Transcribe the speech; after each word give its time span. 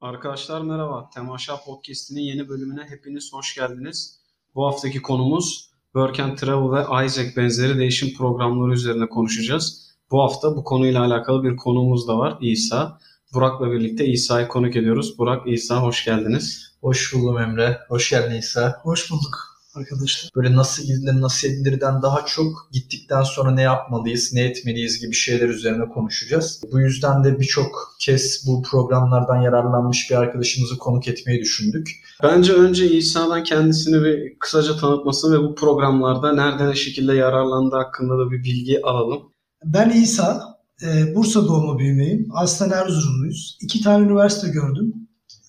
Arkadaşlar 0.00 0.60
merhaba. 0.60 1.10
Temaşa 1.14 1.60
Podcast'inin 1.64 2.20
yeni 2.20 2.48
bölümüne 2.48 2.84
hepiniz 2.88 3.32
hoş 3.32 3.54
geldiniz. 3.54 4.20
Bu 4.54 4.66
haftaki 4.66 5.02
konumuz 5.02 5.70
Work 5.84 6.20
and 6.20 6.38
Travel 6.38 6.72
ve 6.72 7.06
Isaac 7.06 7.36
benzeri 7.36 7.78
değişim 7.78 8.16
programları 8.16 8.72
üzerine 8.72 9.08
konuşacağız. 9.08 9.90
Bu 10.10 10.22
hafta 10.22 10.56
bu 10.56 10.64
konuyla 10.64 11.04
alakalı 11.04 11.44
bir 11.44 11.56
konumuz 11.56 12.08
da 12.08 12.18
var. 12.18 12.38
İsa. 12.40 12.98
Burak'la 13.34 13.72
birlikte 13.72 14.06
İsa'yı 14.06 14.48
konuk 14.48 14.76
ediyoruz. 14.76 15.18
Burak, 15.18 15.48
İsa 15.48 15.82
hoş 15.82 16.04
geldiniz. 16.04 16.76
Hoş 16.80 17.14
buldum 17.14 17.38
Emre. 17.38 17.80
Hoş 17.88 18.10
geldin 18.10 18.36
İsa. 18.36 18.80
Hoş 18.82 19.10
bulduk 19.10 19.59
arkadaşlar. 19.74 20.30
Böyle 20.36 20.56
nasıl 20.56 20.82
gidilir, 20.82 21.20
nasıl 21.20 21.48
edilirden 21.48 22.02
daha 22.02 22.26
çok 22.26 22.68
gittikten 22.72 23.22
sonra 23.22 23.50
ne 23.50 23.62
yapmalıyız, 23.62 24.30
ne 24.32 24.40
etmeliyiz 24.40 25.00
gibi 25.00 25.14
şeyler 25.14 25.48
üzerine 25.48 25.88
konuşacağız. 25.88 26.62
Bu 26.72 26.80
yüzden 26.80 27.24
de 27.24 27.40
birçok 27.40 27.96
kez 28.00 28.44
bu 28.46 28.62
programlardan 28.62 29.42
yararlanmış 29.42 30.10
bir 30.10 30.16
arkadaşımızı 30.16 30.78
konuk 30.78 31.08
etmeyi 31.08 31.40
düşündük. 31.40 31.88
Bence 32.22 32.52
önce 32.52 32.90
İsa'dan 32.90 33.44
kendisini 33.44 34.04
bir 34.04 34.38
kısaca 34.38 34.76
tanıtması 34.76 35.32
ve 35.32 35.38
bu 35.38 35.54
programlarda 35.54 36.32
nerede 36.32 36.68
ne 36.68 36.74
şekilde 36.74 37.14
yararlandığı 37.14 37.76
hakkında 37.76 38.18
da 38.18 38.30
bir 38.30 38.44
bilgi 38.44 38.82
alalım. 38.82 39.22
Ben 39.64 39.90
İsa, 39.90 40.58
e, 40.82 41.14
Bursa 41.14 41.48
doğma 41.48 41.78
büyümeyim. 41.78 42.28
Aslen 42.34 42.70
Erzurumluyuz. 42.70 43.58
İki 43.60 43.82
tane 43.82 44.04
üniversite 44.06 44.48
gördüm. 44.48 44.94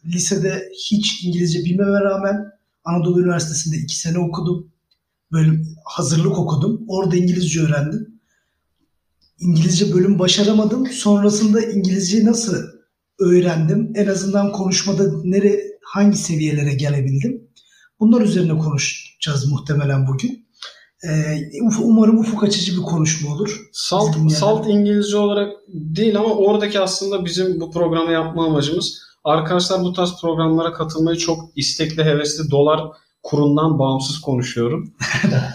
Lisede 0.06 0.70
hiç 0.92 1.24
İngilizce 1.26 1.60
bilmeme 1.60 2.02
rağmen 2.02 2.52
Anadolu 2.84 3.22
Üniversitesi'nde 3.22 3.78
iki 3.78 3.98
sene 3.98 4.20
okudum. 4.20 4.72
Bölüm 5.32 5.76
hazırlık 5.86 6.40
okudum. 6.40 6.82
Orada 6.88 7.16
İngilizce 7.16 7.62
öğrendim. 7.62 8.22
İngilizce 9.40 9.94
bölüm 9.94 10.20
başaramadım. 10.20 10.88
Sonrasında 10.88 11.62
İngilizceyi 11.62 12.26
nasıl 12.26 12.58
öğrendim? 13.20 13.94
En 13.96 14.08
azından 14.08 14.52
konuşmada 14.52 15.04
nere 15.24 15.62
hangi 15.82 16.18
seviyelere 16.18 16.74
gelebildim? 16.74 17.48
Bunlar 18.00 18.22
üzerine 18.22 18.58
konuşacağız 18.58 19.48
muhtemelen 19.52 20.08
bugün. 20.08 20.48
Ee, 21.04 21.38
umarım 21.84 22.18
ufuk 22.18 22.44
açıcı 22.44 22.72
bir 22.78 22.82
konuşma 22.82 23.36
olur. 23.36 23.70
Salt, 23.72 24.32
salt 24.32 24.68
İngilizce 24.68 25.18
olarak 25.18 25.54
değil 25.68 26.18
ama 26.18 26.36
oradaki 26.36 26.80
aslında 26.80 27.26
bizim 27.26 27.62
bu 27.62 27.72
programı 27.72 28.12
yapma 28.12 28.46
amacımız 28.46 29.11
Arkadaşlar 29.24 29.82
bu 29.82 29.94
tarz 29.94 30.22
programlara 30.22 30.74
katılmayı 30.74 31.18
çok 31.18 31.40
istekli, 31.56 32.04
hevesli, 32.04 32.52
dolar 32.52 32.82
kurundan 33.24 33.80
bağımsız 33.80 34.22
konuşuyorum. 34.22 34.94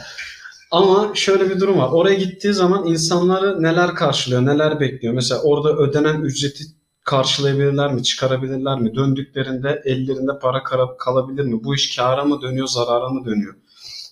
Ama 0.70 1.10
şöyle 1.14 1.50
bir 1.50 1.60
durum 1.60 1.78
var. 1.78 1.88
Oraya 1.88 2.14
gittiği 2.14 2.52
zaman 2.52 2.86
insanları 2.86 3.62
neler 3.62 3.94
karşılıyor, 3.94 4.46
neler 4.46 4.80
bekliyor? 4.80 5.14
Mesela 5.14 5.42
orada 5.42 5.76
ödenen 5.76 6.20
ücreti 6.20 6.64
karşılayabilirler 7.04 7.92
mi, 7.92 8.02
çıkarabilirler 8.02 8.80
mi? 8.80 8.94
Döndüklerinde 8.94 9.82
ellerinde 9.84 10.38
para 10.42 10.62
kalabilir 10.98 11.44
mi? 11.44 11.64
Bu 11.64 11.74
iş 11.74 11.96
kâra 11.96 12.24
mı 12.24 12.42
dönüyor, 12.42 12.66
zarara 12.66 13.08
mı 13.08 13.24
dönüyor? 13.24 13.54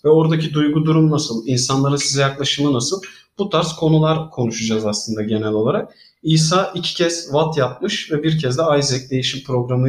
Ve 0.05 0.09
oradaki 0.09 0.55
duygu 0.55 0.85
durum 0.85 1.11
nasıl? 1.11 1.47
İnsanların 1.47 1.97
size 1.97 2.21
yaklaşımı 2.21 2.73
nasıl? 2.73 3.03
Bu 3.39 3.51
tarz 3.51 3.73
konular 3.73 4.31
konuşacağız 4.31 4.87
aslında 4.87 5.23
genel 5.23 5.53
olarak. 5.53 5.95
İsa 6.25 6.73
iki 6.75 6.95
kez 6.95 7.25
Watt 7.25 7.59
yapmış 7.59 8.13
ve 8.13 8.23
bir 8.23 8.39
kez 8.39 8.59
de 8.59 8.63
Isaac 8.79 9.11
değişim 9.11 9.45
programı 9.47 9.89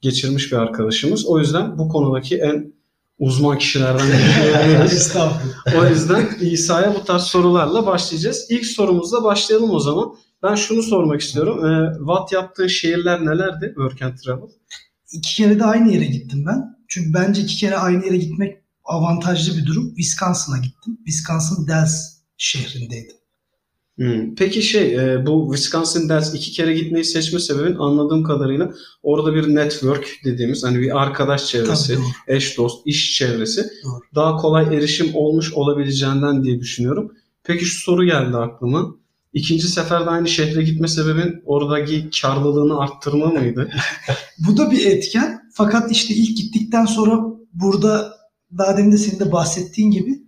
geçirmiş 0.00 0.52
bir 0.52 0.56
arkadaşımız. 0.56 1.26
O 1.26 1.38
yüzden 1.38 1.78
bu 1.78 1.88
konudaki 1.88 2.38
en 2.38 2.72
uzman 3.18 3.58
kişilerden 3.58 4.06
biri 4.08 5.78
O 5.78 5.86
yüzden 5.86 6.28
İsa'ya 6.40 6.94
bu 6.94 7.04
tarz 7.04 7.22
sorularla 7.22 7.86
başlayacağız. 7.86 8.46
İlk 8.50 8.66
sorumuzla 8.66 9.24
başlayalım 9.24 9.70
o 9.70 9.80
zaman. 9.80 10.14
Ben 10.42 10.54
şunu 10.54 10.82
sormak 10.82 11.20
istiyorum. 11.20 11.66
E, 11.66 11.98
Watt 11.98 12.32
yaptığı 12.32 12.70
şehirler 12.70 13.26
nelerdi 13.26 13.66
Work 13.66 14.02
and 14.02 14.16
Travel? 14.18 14.48
İki 15.12 15.36
kere 15.36 15.58
de 15.58 15.64
aynı 15.64 15.92
yere 15.92 16.04
gittim 16.04 16.44
ben. 16.46 16.78
Çünkü 16.88 17.14
bence 17.14 17.42
iki 17.42 17.56
kere 17.56 17.76
aynı 17.76 18.04
yere 18.04 18.16
gitmek 18.16 18.56
avantajlı 18.84 19.58
bir 19.58 19.66
durum. 19.66 19.88
Wisconsin'a 19.88 20.58
gittim. 20.58 20.96
Wisconsin 21.06 21.66
Dells 21.66 22.18
şehrindeydim. 22.36 23.17
Hmm. 23.98 24.34
Peki 24.34 24.62
şey 24.62 24.94
e, 24.94 25.26
bu 25.26 25.50
Wisconsin 25.54 26.08
Dells 26.08 26.34
iki 26.34 26.50
kere 26.52 26.74
gitmeyi 26.74 27.04
seçme 27.04 27.40
sebebin 27.40 27.74
anladığım 27.74 28.22
kadarıyla 28.22 28.72
orada 29.02 29.34
bir 29.34 29.54
network 29.54 30.08
dediğimiz 30.24 30.64
hani 30.64 30.80
bir 30.80 31.02
arkadaş 31.02 31.46
çevresi, 31.46 31.94
Tabii, 31.94 32.36
eş 32.36 32.58
dost, 32.58 32.86
iş 32.86 33.16
çevresi 33.16 33.66
doğru. 33.84 34.00
daha 34.14 34.36
kolay 34.36 34.76
erişim 34.76 35.14
olmuş 35.14 35.52
olabileceğinden 35.52 36.44
diye 36.44 36.60
düşünüyorum. 36.60 37.12
Peki 37.44 37.64
şu 37.64 37.82
soru 37.82 38.04
geldi 38.04 38.36
aklıma. 38.36 38.94
İkinci 39.32 39.68
seferde 39.68 40.10
aynı 40.10 40.28
şehre 40.28 40.62
gitme 40.62 40.88
sebebin 40.88 41.42
oradaki 41.44 42.08
karlılığını 42.22 42.80
arttırma 42.80 43.26
mıydı? 43.26 43.70
Bu 44.48 44.56
da 44.56 44.70
bir 44.70 44.86
etken. 44.86 45.40
Fakat 45.52 45.92
işte 45.92 46.14
ilk 46.14 46.36
gittikten 46.36 46.84
sonra 46.84 47.20
burada 47.52 48.12
daha 48.58 48.76
demin 48.76 48.92
de 48.92 48.98
senin 48.98 49.20
de 49.20 49.32
bahsettiğin 49.32 49.90
gibi 49.90 50.18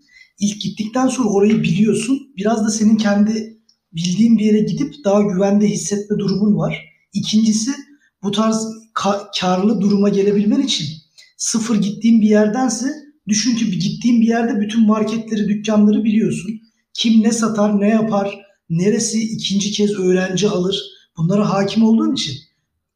ilk 0.40 0.60
gittikten 0.60 1.08
sonra 1.08 1.28
orayı 1.28 1.62
biliyorsun. 1.62 2.32
Biraz 2.36 2.66
da 2.66 2.70
senin 2.70 2.96
kendi 2.96 3.59
bildiğin 3.92 4.38
bir 4.38 4.44
yere 4.44 4.60
gidip 4.60 4.94
daha 5.04 5.22
güvende 5.22 5.66
hissetme 5.68 6.18
durumun 6.18 6.56
var. 6.56 6.84
İkincisi 7.12 7.70
bu 8.22 8.30
tarz 8.30 8.56
ka- 8.94 9.26
karlı 9.40 9.80
duruma 9.80 10.08
gelebilmen 10.08 10.62
için 10.62 10.86
sıfır 11.36 11.76
gittiğin 11.82 12.20
bir 12.20 12.28
yerdense 12.28 12.86
düşün 13.28 13.56
ki 13.56 13.78
gittiğin 13.78 14.20
bir 14.20 14.26
yerde 14.26 14.60
bütün 14.60 14.86
marketleri, 14.86 15.48
dükkanları 15.48 16.04
biliyorsun. 16.04 16.50
Kim 16.94 17.22
ne 17.22 17.32
satar, 17.32 17.80
ne 17.80 17.88
yapar, 17.88 18.38
neresi 18.70 19.20
ikinci 19.20 19.70
kez 19.70 19.90
öğrenci 19.90 20.48
alır. 20.48 20.82
Bunlara 21.16 21.50
hakim 21.50 21.82
olduğun 21.84 22.14
için 22.14 22.34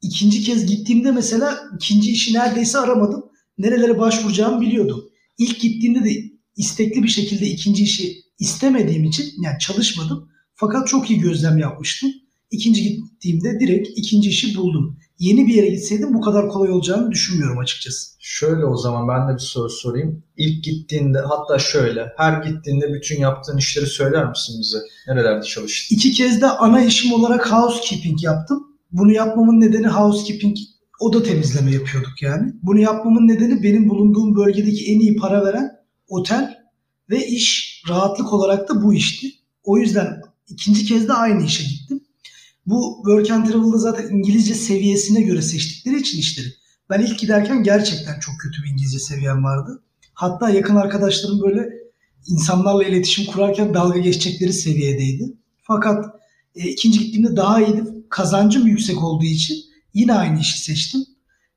ikinci 0.03 0.43
kez 0.43 0.67
gittiğimde 0.67 1.13
mesela 1.13 1.59
ikinci 1.77 2.11
işi 2.11 2.35
neredeyse 2.35 2.79
aramadım. 2.79 3.25
Nerelere 3.59 3.99
başvuracağımı 3.99 4.61
biliyordum. 4.61 5.05
İlk 5.39 5.61
gittiğimde 5.61 6.05
de 6.05 6.11
istekli 6.57 7.03
bir 7.03 7.09
şekilde 7.09 7.47
ikinci 7.47 7.83
işi 7.85 8.17
istemediğim 8.39 9.05
için 9.05 9.43
yani 9.43 9.59
çalışmadım. 9.59 10.29
Fakat 10.55 10.89
çok 10.89 11.11
iyi 11.11 11.21
gözlem 11.21 11.59
yapmıştım. 11.59 12.11
İkinci 12.51 12.83
gittiğimde 12.83 13.61
direkt 13.61 13.89
ikinci 13.97 14.29
işi 14.29 14.57
buldum. 14.57 14.99
Yeni 15.19 15.47
bir 15.47 15.55
yere 15.55 15.69
gitseydim 15.69 16.15
bu 16.15 16.21
kadar 16.21 16.49
kolay 16.49 16.71
olacağını 16.71 17.11
düşünmüyorum 17.11 17.59
açıkçası. 17.59 18.15
Şöyle 18.19 18.65
o 18.65 18.77
zaman 18.77 19.09
ben 19.09 19.29
de 19.29 19.35
bir 19.35 19.43
soru 19.43 19.71
sorayım. 19.71 20.23
İlk 20.37 20.65
gittiğinde 20.65 21.19
hatta 21.19 21.59
şöyle 21.59 22.13
her 22.17 22.43
gittiğinde 22.43 22.95
bütün 22.95 23.21
yaptığın 23.21 23.59
işleri 23.59 23.87
söyler 23.87 24.29
misin 24.29 24.57
bize? 24.61 24.79
Nerelerde 25.09 25.45
çalıştın? 25.45 25.97
İki 25.97 26.13
kez 26.13 26.41
de 26.41 26.47
ana 26.47 26.85
işim 26.85 27.13
olarak 27.13 27.53
housekeeping 27.53 28.23
yaptım. 28.23 28.67
Bunu 28.93 29.13
yapmamın 29.13 29.61
nedeni 29.61 29.87
housekeeping 29.87 30.57
oda 31.01 31.23
temizleme 31.23 31.71
yapıyorduk 31.71 32.23
yani. 32.23 32.53
Bunu 32.63 32.81
yapmamın 32.81 33.29
nedeni 33.29 33.63
benim 33.63 33.89
bulunduğum 33.89 34.37
bölgedeki 34.37 34.93
en 34.93 35.01
iyi 35.01 35.17
para 35.17 35.45
veren 35.47 35.71
otel 36.09 36.59
ve 37.11 37.27
iş 37.27 37.83
rahatlık 37.89 38.33
olarak 38.33 38.69
da 38.69 38.83
bu 38.83 38.95
işti. 38.95 39.33
O 39.65 39.79
yüzden 39.79 40.23
ikinci 40.49 40.85
kez 40.85 41.09
de 41.09 41.13
aynı 41.13 41.45
işe 41.45 41.65
gittim. 41.65 42.01
Bu 42.67 43.03
Work 43.07 43.31
and 43.31 43.47
Travel'da 43.47 43.79
zaten 43.79 44.09
İngilizce 44.09 44.55
seviyesine 44.55 45.23
göre 45.23 45.43
seçtikleri 45.43 46.01
için 46.01 46.19
işleri. 46.19 46.49
Ben 46.91 47.01
ilk 47.01 47.19
giderken 47.19 47.63
gerçekten 47.63 48.21
çok 48.21 48.35
kötü 48.41 48.63
bir 48.63 48.71
İngilizce 48.71 48.99
seviyem 48.99 49.45
vardı. 49.45 49.83
Hatta 50.15 50.51
yakın 50.51 50.77
arkadaşlarım 50.77 51.41
böyle 51.41 51.69
insanlarla 52.29 52.85
iletişim 52.85 53.27
kurarken 53.27 53.75
dalga 53.75 53.99
geçecekleri 53.99 54.53
seviyedeydi. 54.53 55.35
Fakat 55.63 56.05
e, 56.55 56.69
ikinci 56.69 56.99
gittiğimde 56.99 57.37
daha 57.37 57.63
iyiydi. 57.63 57.85
Kazancım 58.09 58.67
yüksek 58.67 59.03
olduğu 59.03 59.25
için 59.25 59.57
yine 59.95 60.13
aynı 60.13 60.41
işi 60.41 60.61
seçtim. 60.61 61.01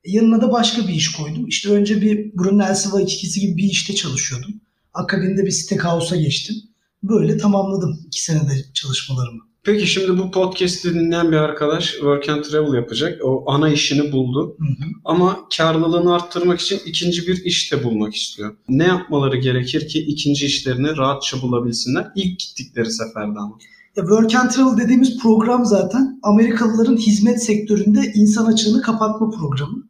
E, 0.04 0.10
yanına 0.10 0.40
da 0.40 0.52
başka 0.52 0.88
bir 0.88 0.92
iş 0.94 1.12
koydum. 1.12 1.46
İşte 1.48 1.68
önce 1.68 2.02
bir 2.02 2.32
Bruno 2.38 2.64
Elsiva 2.64 3.00
ikisi 3.00 3.40
gibi 3.40 3.56
bir 3.56 3.70
işte 3.70 3.94
çalışıyordum. 3.94 4.60
Akabinde 4.94 5.46
bir 5.46 5.50
steakhouse'a 5.50 6.18
geçtim. 6.18 6.56
Böyle 7.02 7.36
tamamladım 7.36 8.00
iki 8.06 8.22
senede 8.22 8.64
çalışmalarımı. 8.74 9.48
Peki 9.62 9.86
şimdi 9.86 10.18
bu 10.18 10.30
podcast'i 10.30 10.94
dinleyen 10.94 11.32
bir 11.32 11.36
arkadaş 11.36 11.92
work 11.92 12.28
and 12.28 12.42
travel 12.42 12.74
yapacak. 12.74 13.24
O 13.24 13.44
ana 13.50 13.70
işini 13.70 14.12
buldu. 14.12 14.56
Hı 14.58 14.64
hı. 14.64 14.88
Ama 15.04 15.38
karlılığını 15.56 16.14
arttırmak 16.14 16.60
için 16.60 16.80
ikinci 16.86 17.26
bir 17.26 17.44
iş 17.44 17.72
de 17.72 17.84
bulmak 17.84 18.14
istiyor. 18.14 18.56
Ne 18.68 18.84
yapmaları 18.84 19.36
gerekir 19.36 19.88
ki 19.88 19.98
ikinci 19.98 20.46
işlerini 20.46 20.96
rahatça 20.96 21.42
bulabilsinler 21.42 22.06
ilk 22.16 22.40
gittikleri 22.40 22.90
seferde 22.90 23.38
ama? 23.38 23.58
Ya 23.96 24.02
work 24.04 24.34
and 24.34 24.50
travel 24.50 24.78
dediğimiz 24.84 25.18
program 25.18 25.64
zaten 25.64 26.20
Amerikalıların 26.22 26.96
hizmet 26.96 27.44
sektöründe 27.44 28.12
insan 28.14 28.52
açığını 28.52 28.82
kapatma 28.82 29.30
programı. 29.30 29.88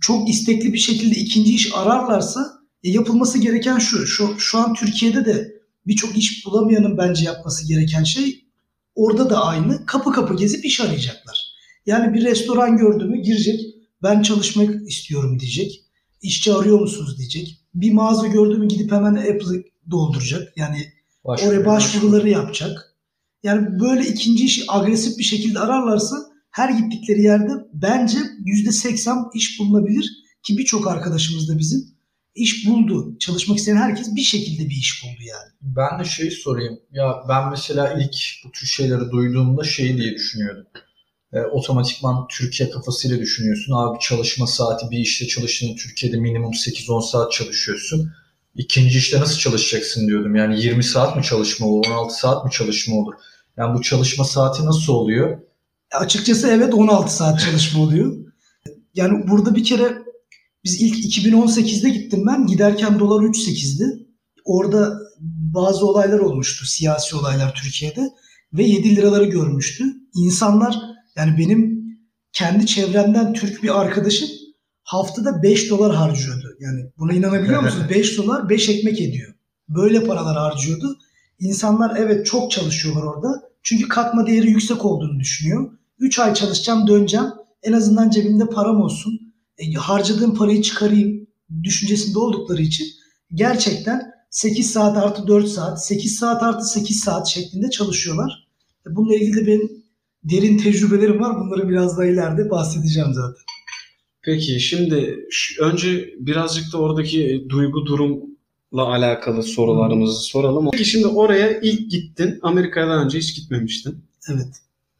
Çok 0.00 0.28
istekli 0.28 0.72
bir 0.72 0.78
şekilde 0.78 1.14
ikinci 1.14 1.54
iş 1.54 1.72
ararlarsa 1.74 2.46
e, 2.84 2.90
yapılması 2.90 3.38
gereken 3.38 3.78
şu, 3.78 4.06
şu. 4.06 4.34
Şu 4.38 4.58
an 4.58 4.74
Türkiye'de 4.74 5.24
de 5.24 5.51
birçok 5.86 6.18
iş 6.18 6.46
bulamayanın 6.46 6.98
bence 6.98 7.24
yapması 7.24 7.68
gereken 7.68 8.04
şey 8.04 8.44
orada 8.94 9.30
da 9.30 9.44
aynı. 9.44 9.86
Kapı 9.86 10.12
kapı 10.12 10.36
gezip 10.36 10.64
iş 10.64 10.80
arayacaklar. 10.80 11.52
Yani 11.86 12.14
bir 12.14 12.24
restoran 12.24 12.76
gördü 12.76 13.04
mü 13.04 13.22
girecek. 13.22 13.60
Ben 14.02 14.22
çalışmak 14.22 14.88
istiyorum 14.88 15.40
diyecek. 15.40 15.84
İşçi 16.22 16.52
arıyor 16.52 16.80
musunuz 16.80 17.18
diyecek. 17.18 17.60
Bir 17.74 17.92
mağaza 17.92 18.26
gördü 18.26 18.58
mü 18.58 18.68
gidip 18.68 18.92
hemen 18.92 19.14
Apple'ı 19.14 19.64
dolduracak. 19.90 20.52
Yani 20.56 20.92
Başvuru, 21.24 21.48
oraya 21.50 21.66
başvuruları 21.66 22.12
başvuru. 22.12 22.28
yapacak. 22.28 22.96
Yani 23.42 23.80
böyle 23.80 24.06
ikinci 24.08 24.44
işi 24.44 24.64
agresif 24.68 25.18
bir 25.18 25.24
şekilde 25.24 25.58
ararlarsa 25.58 26.16
Her 26.52 26.68
gittikleri 26.68 27.22
yerde 27.22 27.52
bence 27.72 28.18
%80 28.44 29.30
iş 29.34 29.60
bulunabilir 29.60 30.10
ki 30.42 30.58
birçok 30.58 30.86
arkadaşımız 30.86 31.48
da 31.48 31.58
bizim 31.58 31.91
iş 32.34 32.66
buldu. 32.66 33.18
Çalışmak 33.18 33.58
isteyen 33.58 33.76
herkes 33.76 34.14
bir 34.16 34.20
şekilde 34.20 34.64
bir 34.64 34.76
iş 34.76 35.04
buldu 35.04 35.22
yani. 35.28 35.52
Ben 35.62 36.00
de 36.00 36.04
şeyi 36.04 36.30
sorayım. 36.30 36.80
Ya 36.92 37.14
ben 37.28 37.50
mesela 37.50 37.92
ilk 37.92 38.16
bu 38.44 38.52
tür 38.52 38.66
şeyleri 38.66 39.10
duyduğumda 39.10 39.64
şey 39.64 39.96
diye 39.96 40.14
düşünüyordum. 40.14 40.66
E, 41.32 41.40
otomatikman 41.40 42.26
Türkiye 42.28 42.70
kafasıyla 42.70 43.18
düşünüyorsun. 43.18 43.72
Abi 43.72 43.98
çalışma 44.00 44.46
saati 44.46 44.90
bir 44.90 44.98
işte 44.98 45.26
çalıştığın 45.26 45.76
Türkiye'de 45.76 46.16
minimum 46.16 46.50
8-10 46.52 47.10
saat 47.10 47.32
çalışıyorsun. 47.32 48.12
İkinci 48.54 48.98
işte 48.98 49.20
nasıl 49.20 49.38
çalışacaksın 49.38 50.08
diyordum. 50.08 50.36
Yani 50.36 50.62
20 50.62 50.84
saat 50.84 51.16
mi 51.16 51.22
çalışma 51.22 51.66
olur, 51.66 51.86
16 51.86 52.14
saat 52.14 52.44
mi 52.44 52.50
çalışma 52.50 52.96
olur? 52.96 53.14
Yani 53.56 53.78
bu 53.78 53.82
çalışma 53.82 54.24
saati 54.24 54.66
nasıl 54.66 54.92
oluyor? 54.92 55.38
Açıkçası 55.92 56.48
evet 56.48 56.74
16 56.74 57.16
saat 57.16 57.40
çalışma 57.40 57.82
oluyor. 57.82 58.16
Yani 58.94 59.28
burada 59.28 59.54
bir 59.54 59.64
kere 59.64 60.01
biz 60.64 60.80
ilk 60.82 61.16
2018'de 61.16 61.88
gittim 61.88 62.24
ben. 62.26 62.46
Giderken 62.46 62.98
dolar 62.98 63.24
3.8'di. 63.24 64.06
Orada 64.44 64.98
bazı 65.54 65.86
olaylar 65.86 66.18
olmuştu. 66.18 66.66
Siyasi 66.66 67.16
olaylar 67.16 67.54
Türkiye'de. 67.54 68.10
Ve 68.52 68.62
7 68.62 68.96
liraları 68.96 69.24
görmüştü. 69.24 69.84
İnsanlar 70.14 70.76
yani 71.16 71.38
benim 71.38 71.82
kendi 72.32 72.66
çevremden 72.66 73.32
Türk 73.32 73.62
bir 73.62 73.80
arkadaşım 73.80 74.28
haftada 74.82 75.42
5 75.42 75.70
dolar 75.70 75.94
harcıyordu. 75.94 76.56
Yani 76.60 76.80
buna 76.98 77.12
inanabiliyor 77.12 77.62
musunuz? 77.62 77.86
5 77.90 78.18
dolar 78.18 78.48
5 78.48 78.68
ekmek 78.68 79.00
ediyor. 79.00 79.34
Böyle 79.68 80.04
paralar 80.04 80.36
harcıyordu. 80.36 80.98
İnsanlar 81.38 81.96
evet 81.96 82.26
çok 82.26 82.50
çalışıyorlar 82.50 83.02
orada. 83.02 83.42
Çünkü 83.62 83.88
katma 83.88 84.26
değeri 84.26 84.50
yüksek 84.50 84.84
olduğunu 84.84 85.20
düşünüyor. 85.20 85.70
3 85.98 86.18
ay 86.18 86.34
çalışacağım 86.34 86.86
döneceğim. 86.86 87.26
En 87.62 87.72
azından 87.72 88.10
cebimde 88.10 88.46
param 88.46 88.80
olsun. 88.80 89.31
E, 89.58 89.72
harcadığım 89.72 90.34
parayı 90.34 90.62
çıkarayım 90.62 91.26
düşüncesinde 91.62 92.18
oldukları 92.18 92.62
için 92.62 92.86
gerçekten 93.34 94.12
8 94.30 94.70
saat 94.72 94.96
artı 94.96 95.26
4 95.26 95.48
saat, 95.48 95.86
8 95.86 96.18
saat 96.18 96.42
artı 96.42 96.64
8 96.64 97.00
saat 97.00 97.28
şeklinde 97.28 97.70
çalışıyorlar. 97.70 98.48
E, 98.86 98.96
bununla 98.96 99.14
ilgili 99.14 99.36
de 99.36 99.46
benim 99.46 99.82
derin 100.24 100.58
tecrübelerim 100.58 101.20
var. 101.20 101.40
Bunları 101.40 101.68
biraz 101.68 101.98
daha 101.98 102.06
ileride 102.06 102.50
bahsedeceğim 102.50 103.14
zaten. 103.14 103.42
Peki 104.22 104.60
şimdi 104.60 105.26
önce 105.60 106.14
birazcık 106.18 106.72
da 106.72 106.78
oradaki 106.78 107.46
duygu 107.48 107.86
durumla 107.86 108.32
alakalı 108.72 109.42
sorularımızı 109.42 110.20
soralım. 110.20 110.68
Peki 110.72 110.84
şimdi 110.84 111.06
oraya 111.06 111.60
ilk 111.60 111.90
gittin. 111.90 112.38
Amerika'ya 112.42 112.88
daha 112.88 113.04
önce 113.04 113.18
hiç 113.18 113.36
gitmemiştin. 113.36 114.04
Evet. 114.30 114.48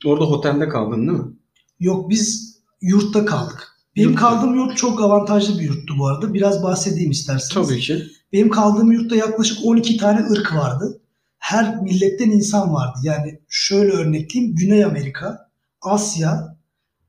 Orada 0.04 0.24
otelde 0.24 0.68
kaldın 0.68 1.08
değil 1.08 1.18
mi? 1.18 1.32
Yok 1.80 2.10
biz 2.10 2.58
yurtta 2.80 3.24
kaldık. 3.24 3.71
Benim 3.96 4.14
kaldığım 4.14 4.54
yurt 4.54 4.76
çok 4.76 5.02
avantajlı 5.02 5.58
bir 5.58 5.64
yurttu 5.64 5.94
bu 5.98 6.06
arada. 6.06 6.34
Biraz 6.34 6.62
bahsedeyim 6.62 7.10
isterseniz. 7.10 7.68
Tabii 7.68 7.80
ki. 7.80 8.02
Benim 8.32 8.50
kaldığım 8.50 8.92
yurtta 8.92 9.16
yaklaşık 9.16 9.58
12 9.64 9.96
tane 9.96 10.26
ırk 10.30 10.54
vardı. 10.54 11.00
Her 11.38 11.82
milletten 11.82 12.30
insan 12.30 12.74
vardı. 12.74 12.98
Yani 13.02 13.40
şöyle 13.48 13.92
örnekleyeyim. 13.92 14.56
Güney 14.56 14.84
Amerika, 14.84 15.50
Asya, 15.82 16.58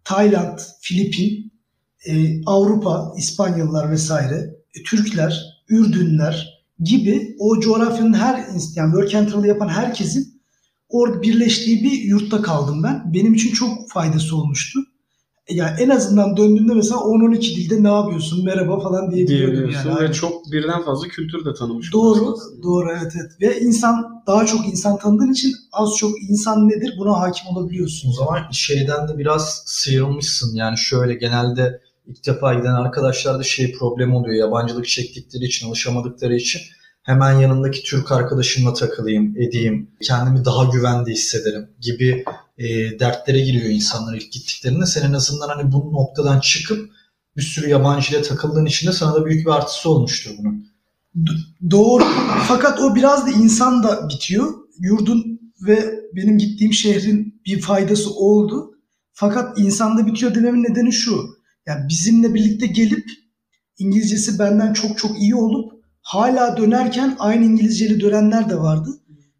Tayland, 0.03 0.59
Filipin, 0.81 1.53
e, 2.05 2.41
Avrupa, 2.45 3.13
İspanyollar 3.17 3.91
vesaire, 3.91 4.55
e, 4.75 4.83
Türkler, 4.83 5.43
Ürdünler 5.69 6.63
gibi 6.79 7.35
o 7.39 7.59
coğrafyanın 7.59 8.13
her 8.13 8.45
yani 8.75 8.91
work 8.91 9.15
and 9.15 9.27
travel 9.27 9.47
yapan 9.47 9.69
herkesin 9.69 10.41
orada 10.89 11.21
birleştiği 11.21 11.83
bir 11.83 11.91
yurtta 11.91 12.41
kaldım 12.41 12.83
ben. 12.83 13.13
Benim 13.13 13.33
için 13.33 13.53
çok 13.53 13.91
faydası 13.91 14.37
olmuştu. 14.37 14.79
Yani 15.49 15.81
en 15.81 15.89
azından 15.89 16.37
döndüğümde 16.37 16.73
mesela 16.73 16.99
10-12 16.99 17.41
dilde 17.41 17.83
ne 17.83 17.87
yapıyorsun 17.87 18.45
merhaba 18.45 18.79
falan 18.79 19.11
diyebiliyordum 19.11 19.55
Diyebiliyorsun 19.55 19.89
yani. 19.89 20.09
ve 20.09 20.13
çok 20.13 20.51
birden 20.51 20.85
fazla 20.85 21.07
kültür 21.07 21.45
de 21.45 21.53
tanımış 21.53 21.93
Doğru, 21.93 22.35
doğru 22.63 22.91
evet 22.91 23.13
evet. 23.21 23.31
Ve 23.41 23.59
insan 23.59 24.23
daha 24.27 24.45
çok 24.45 24.67
insan 24.67 24.97
tanıdığın 24.97 25.31
için 25.31 25.51
az 25.71 25.89
çok 25.97 26.11
insan 26.29 26.69
nedir 26.69 26.93
buna 26.97 27.19
hakim 27.19 27.47
olabiliyorsun. 27.47 28.09
O 28.09 28.13
zaman 28.13 28.39
şeyden 28.51 29.07
de 29.07 29.17
biraz 29.17 29.63
sıyrılmışsın. 29.65 30.55
Yani 30.55 30.77
şöyle 30.77 31.13
genelde 31.13 31.81
ilk 32.07 32.25
defa 32.25 32.53
giden 32.53 32.73
arkadaşlarda 32.73 33.43
şey 33.43 33.71
problem 33.71 34.15
oluyor. 34.15 34.35
Yabancılık 34.35 34.87
çektikleri 34.87 35.43
için, 35.43 35.67
alışamadıkları 35.67 36.35
için 36.35 36.61
hemen 37.03 37.39
yanındaki 37.39 37.83
Türk 37.83 38.11
arkadaşımla 38.11 38.73
takılayım, 38.73 39.37
edeyim, 39.37 39.89
kendimi 40.01 40.45
daha 40.45 40.63
güvende 40.63 41.11
hissederim 41.11 41.69
gibi 41.81 42.23
e, 42.57 42.99
dertlere 42.99 43.39
giriyor 43.39 43.65
insanlar 43.65 44.13
ilk 44.13 44.31
gittiklerinde. 44.31 44.85
Sen 44.85 45.09
en 45.09 45.13
azından 45.13 45.49
hani 45.49 45.71
bu 45.71 45.93
noktadan 45.93 46.39
çıkıp 46.39 46.89
bir 47.37 47.41
sürü 47.41 47.69
yabancıyla 47.69 48.21
takıldığın 48.21 48.65
için 48.65 48.87
de 48.87 48.91
sana 48.91 49.15
da 49.15 49.25
büyük 49.25 49.45
bir 49.45 49.51
artısı 49.51 49.89
olmuştur 49.89 50.31
bunun. 50.37 50.67
Doğru. 51.71 52.03
Fakat 52.47 52.79
o 52.79 52.95
biraz 52.95 53.27
da 53.27 53.31
insan 53.31 53.83
da 53.83 54.09
bitiyor. 54.09 54.53
Yurdun 54.79 55.39
ve 55.61 55.99
benim 56.15 56.37
gittiğim 56.37 56.73
şehrin 56.73 57.41
bir 57.45 57.61
faydası 57.61 58.13
oldu. 58.13 58.71
Fakat 59.13 59.59
insanda 59.59 60.07
bitiyor 60.07 60.35
dememin 60.35 60.63
nedeni 60.63 60.93
şu. 60.93 61.25
Yani 61.65 61.89
bizimle 61.89 62.33
birlikte 62.33 62.67
gelip 62.67 63.05
İngilizcesi 63.77 64.39
benden 64.39 64.73
çok 64.73 64.97
çok 64.97 65.21
iyi 65.21 65.35
olup 65.35 65.73
hala 66.01 66.57
dönerken 66.57 67.15
aynı 67.19 67.45
İngilizceli 67.45 67.99
dönenler 67.99 68.49
de 68.49 68.59
vardı. 68.59 68.89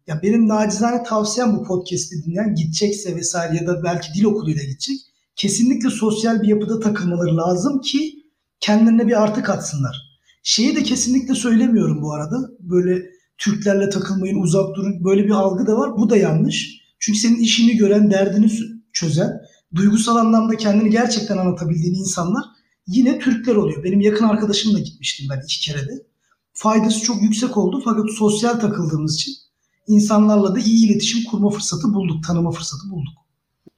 Ya 0.06 0.22
benim 0.22 0.48
nacizane 0.48 1.02
tavsiyem 1.02 1.56
bu 1.56 1.62
podcast'i 1.62 2.24
dinleyen 2.24 2.54
gidecekse 2.54 3.16
vesaire 3.16 3.56
ya 3.56 3.66
da 3.66 3.84
belki 3.84 4.08
dil 4.14 4.24
okuluyla 4.24 4.62
gidecek. 4.62 4.96
Kesinlikle 5.36 5.90
sosyal 5.90 6.42
bir 6.42 6.48
yapıda 6.48 6.80
takılmaları 6.80 7.36
lazım 7.36 7.80
ki 7.80 8.14
kendilerine 8.60 9.06
bir 9.06 9.22
artı 9.22 9.42
katsınlar. 9.42 9.96
Şeyi 10.42 10.76
de 10.76 10.82
kesinlikle 10.82 11.34
söylemiyorum 11.34 12.02
bu 12.02 12.14
arada. 12.14 12.36
Böyle 12.60 13.02
Türklerle 13.38 13.88
takılmayın, 13.88 14.42
uzak 14.42 14.76
durun. 14.76 15.04
Böyle 15.04 15.24
bir 15.24 15.30
algı 15.30 15.66
da 15.66 15.76
var. 15.76 15.96
Bu 15.96 16.10
da 16.10 16.16
yanlış. 16.16 16.80
Çünkü 16.98 17.18
senin 17.18 17.38
işini 17.38 17.76
gören, 17.76 18.10
derdini 18.10 18.50
çözen, 18.92 19.40
duygusal 19.74 20.16
anlamda 20.16 20.56
kendini 20.56 20.90
gerçekten 20.90 21.38
anlatabildiğin 21.38 21.94
insanlar 21.94 22.44
yine 22.86 23.18
Türkler 23.18 23.54
oluyor. 23.54 23.84
Benim 23.84 24.00
yakın 24.00 24.24
arkadaşımla 24.24 24.78
gitmiştim 24.78 25.26
ben 25.30 25.40
iki 25.44 25.60
kere 25.60 25.88
de. 25.88 26.06
Faydası 26.52 27.00
çok 27.00 27.22
yüksek 27.22 27.56
oldu 27.56 27.82
fakat 27.84 28.10
sosyal 28.10 28.60
takıldığımız 28.60 29.14
için 29.14 29.43
insanlarla 29.86 30.54
da 30.54 30.58
iyi 30.58 30.86
iletişim 30.86 31.24
kurma 31.24 31.50
fırsatı 31.50 31.94
bulduk, 31.94 32.24
tanıma 32.24 32.50
fırsatı 32.50 32.90
bulduk. 32.90 33.14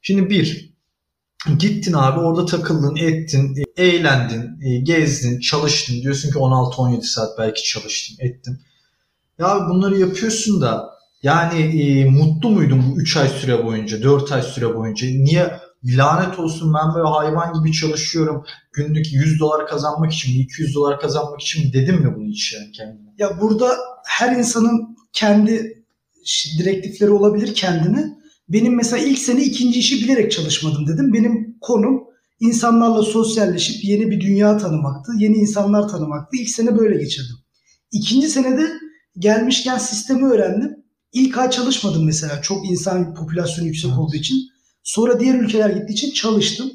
Şimdi 0.03 0.31
bir, 0.31 0.75
gittin 1.59 1.93
abi 1.93 2.21
orada 2.21 2.47
takıldın, 2.47 2.97
ettin, 2.97 3.55
e, 3.57 3.83
eğlendin, 3.83 4.61
e, 4.63 4.79
gezdin, 4.79 5.41
çalıştın. 5.41 6.03
Diyorsun 6.03 6.31
ki 6.31 6.39
16-17 6.39 7.03
saat 7.03 7.39
belki 7.39 7.65
çalıştım, 7.65 8.17
ettim. 8.21 8.61
Ya 9.39 9.69
bunları 9.69 9.99
yapıyorsun 9.99 10.61
da 10.61 10.91
yani 11.23 11.83
e, 11.83 12.05
mutlu 12.05 12.51
muydun 12.51 12.85
bu 12.91 13.01
3 13.01 13.17
ay 13.17 13.29
süre 13.29 13.65
boyunca, 13.65 14.03
4 14.03 14.33
ay 14.33 14.43
süre 14.43 14.75
boyunca? 14.75 15.07
Niye 15.07 15.61
lanet 15.85 16.39
olsun 16.39 16.75
ben 16.75 16.95
böyle 16.95 17.09
hayvan 17.09 17.53
gibi 17.53 17.73
çalışıyorum. 17.73 18.45
Günlük 18.73 19.13
100 19.13 19.41
dolar 19.41 19.67
kazanmak 19.67 20.13
için 20.13 20.37
mi, 20.37 20.43
200 20.43 20.75
dolar 20.75 21.01
kazanmak 21.01 21.41
için 21.41 21.73
dedim 21.73 21.95
mi 21.95 22.15
bunu 22.17 22.29
hiç 22.29 22.55
yani 22.55 22.73
kendime? 22.73 23.11
Ya 23.19 23.41
burada 23.41 23.77
her 24.07 24.37
insanın 24.37 24.97
kendi 25.13 25.85
direktifleri 26.59 27.11
olabilir 27.11 27.55
kendine. 27.55 28.17
Benim 28.49 28.77
mesela 28.77 29.05
ilk 29.05 29.19
sene 29.19 29.45
ikinci 29.45 29.79
işi 29.79 30.05
bilerek 30.05 30.33
çalışmadım 30.33 30.87
dedim. 30.87 31.13
Benim 31.13 31.59
konum 31.61 32.05
insanlarla 32.41 33.03
sosyalleşip 33.03 33.85
yeni 33.85 34.11
bir 34.11 34.21
dünya 34.21 34.59
tanımaktı. 34.59 35.13
Yeni 35.19 35.37
insanlar 35.37 35.89
tanımaktı. 35.89 36.37
İlk 36.37 36.49
sene 36.49 36.79
böyle 36.79 36.99
geçirdim. 36.99 37.37
İkinci 37.93 38.29
senede 38.29 38.73
gelmişken 39.19 39.79
sistemi 39.79 40.27
öğrendim. 40.27 40.77
İlk 41.13 41.39
ay 41.39 41.51
çalışmadım 41.51 42.05
mesela. 42.05 42.43
Çok 42.43 42.71
insan 42.71 43.15
popülasyonu 43.15 43.67
yüksek 43.67 43.91
Evet. 43.91 43.99
olduğu 43.99 44.17
için. 44.17 44.37
Sonra 44.83 45.21
diğer 45.21 45.35
ülkeler 45.35 45.71
gittiği 45.71 45.93
için 45.93 46.11
çalıştım. 46.11 46.71